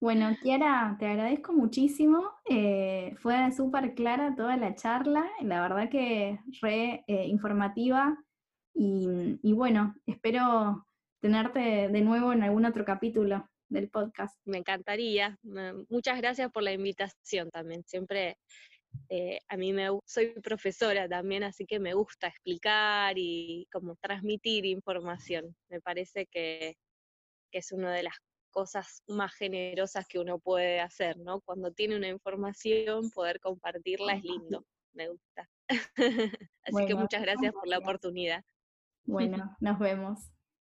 bueno, 0.00 0.36
Kiara, 0.40 0.96
te 1.00 1.06
agradezco 1.06 1.52
muchísimo. 1.52 2.30
Eh, 2.48 3.16
fue 3.18 3.50
súper 3.50 3.94
clara 3.94 4.36
toda 4.36 4.56
la 4.56 4.76
charla, 4.76 5.28
la 5.40 5.62
verdad 5.62 5.90
que 5.90 6.38
re 6.60 7.04
informativa. 7.08 8.16
y 8.74 9.52
bueno, 9.52 9.94
espero 10.06 10.86
tenerte 11.22 11.88
de 11.88 12.00
nuevo 12.00 12.32
en 12.32 12.42
algún 12.42 12.66
otro 12.66 12.84
capítulo 12.84 13.48
del 13.68 13.88
podcast. 13.88 14.36
Me 14.44 14.58
encantaría. 14.58 15.38
Muchas 15.88 16.18
gracias 16.18 16.50
por 16.50 16.64
la 16.64 16.72
invitación 16.72 17.48
también. 17.50 17.84
Siempre 17.86 18.36
eh, 19.08 19.38
a 19.48 19.56
mí 19.56 19.72
me 19.72 19.88
soy 20.04 20.34
profesora 20.42 21.08
también, 21.08 21.44
así 21.44 21.64
que 21.64 21.78
me 21.78 21.94
gusta 21.94 22.26
explicar 22.26 23.14
y 23.16 23.68
como 23.72 23.94
transmitir 23.96 24.66
información. 24.66 25.54
Me 25.70 25.80
parece 25.80 26.26
que, 26.26 26.76
es 27.52 27.70
una 27.70 27.92
de 27.92 28.02
las 28.02 28.16
cosas 28.50 29.02
más 29.06 29.32
generosas 29.34 30.06
que 30.08 30.18
uno 30.18 30.38
puede 30.38 30.80
hacer, 30.80 31.18
¿no? 31.18 31.40
Cuando 31.42 31.70
tiene 31.72 31.96
una 31.96 32.08
información, 32.08 33.10
poder 33.10 33.40
compartirla 33.40 34.14
es 34.14 34.24
lindo, 34.24 34.64
me 34.94 35.08
gusta. 35.08 35.48
Así 36.64 36.86
que 36.86 36.94
muchas 36.94 37.22
gracias 37.22 37.52
por 37.52 37.68
la 37.68 37.78
oportunidad. 37.78 38.42
Bueno, 39.04 39.56
nos 39.60 39.78
vemos. 39.78 40.32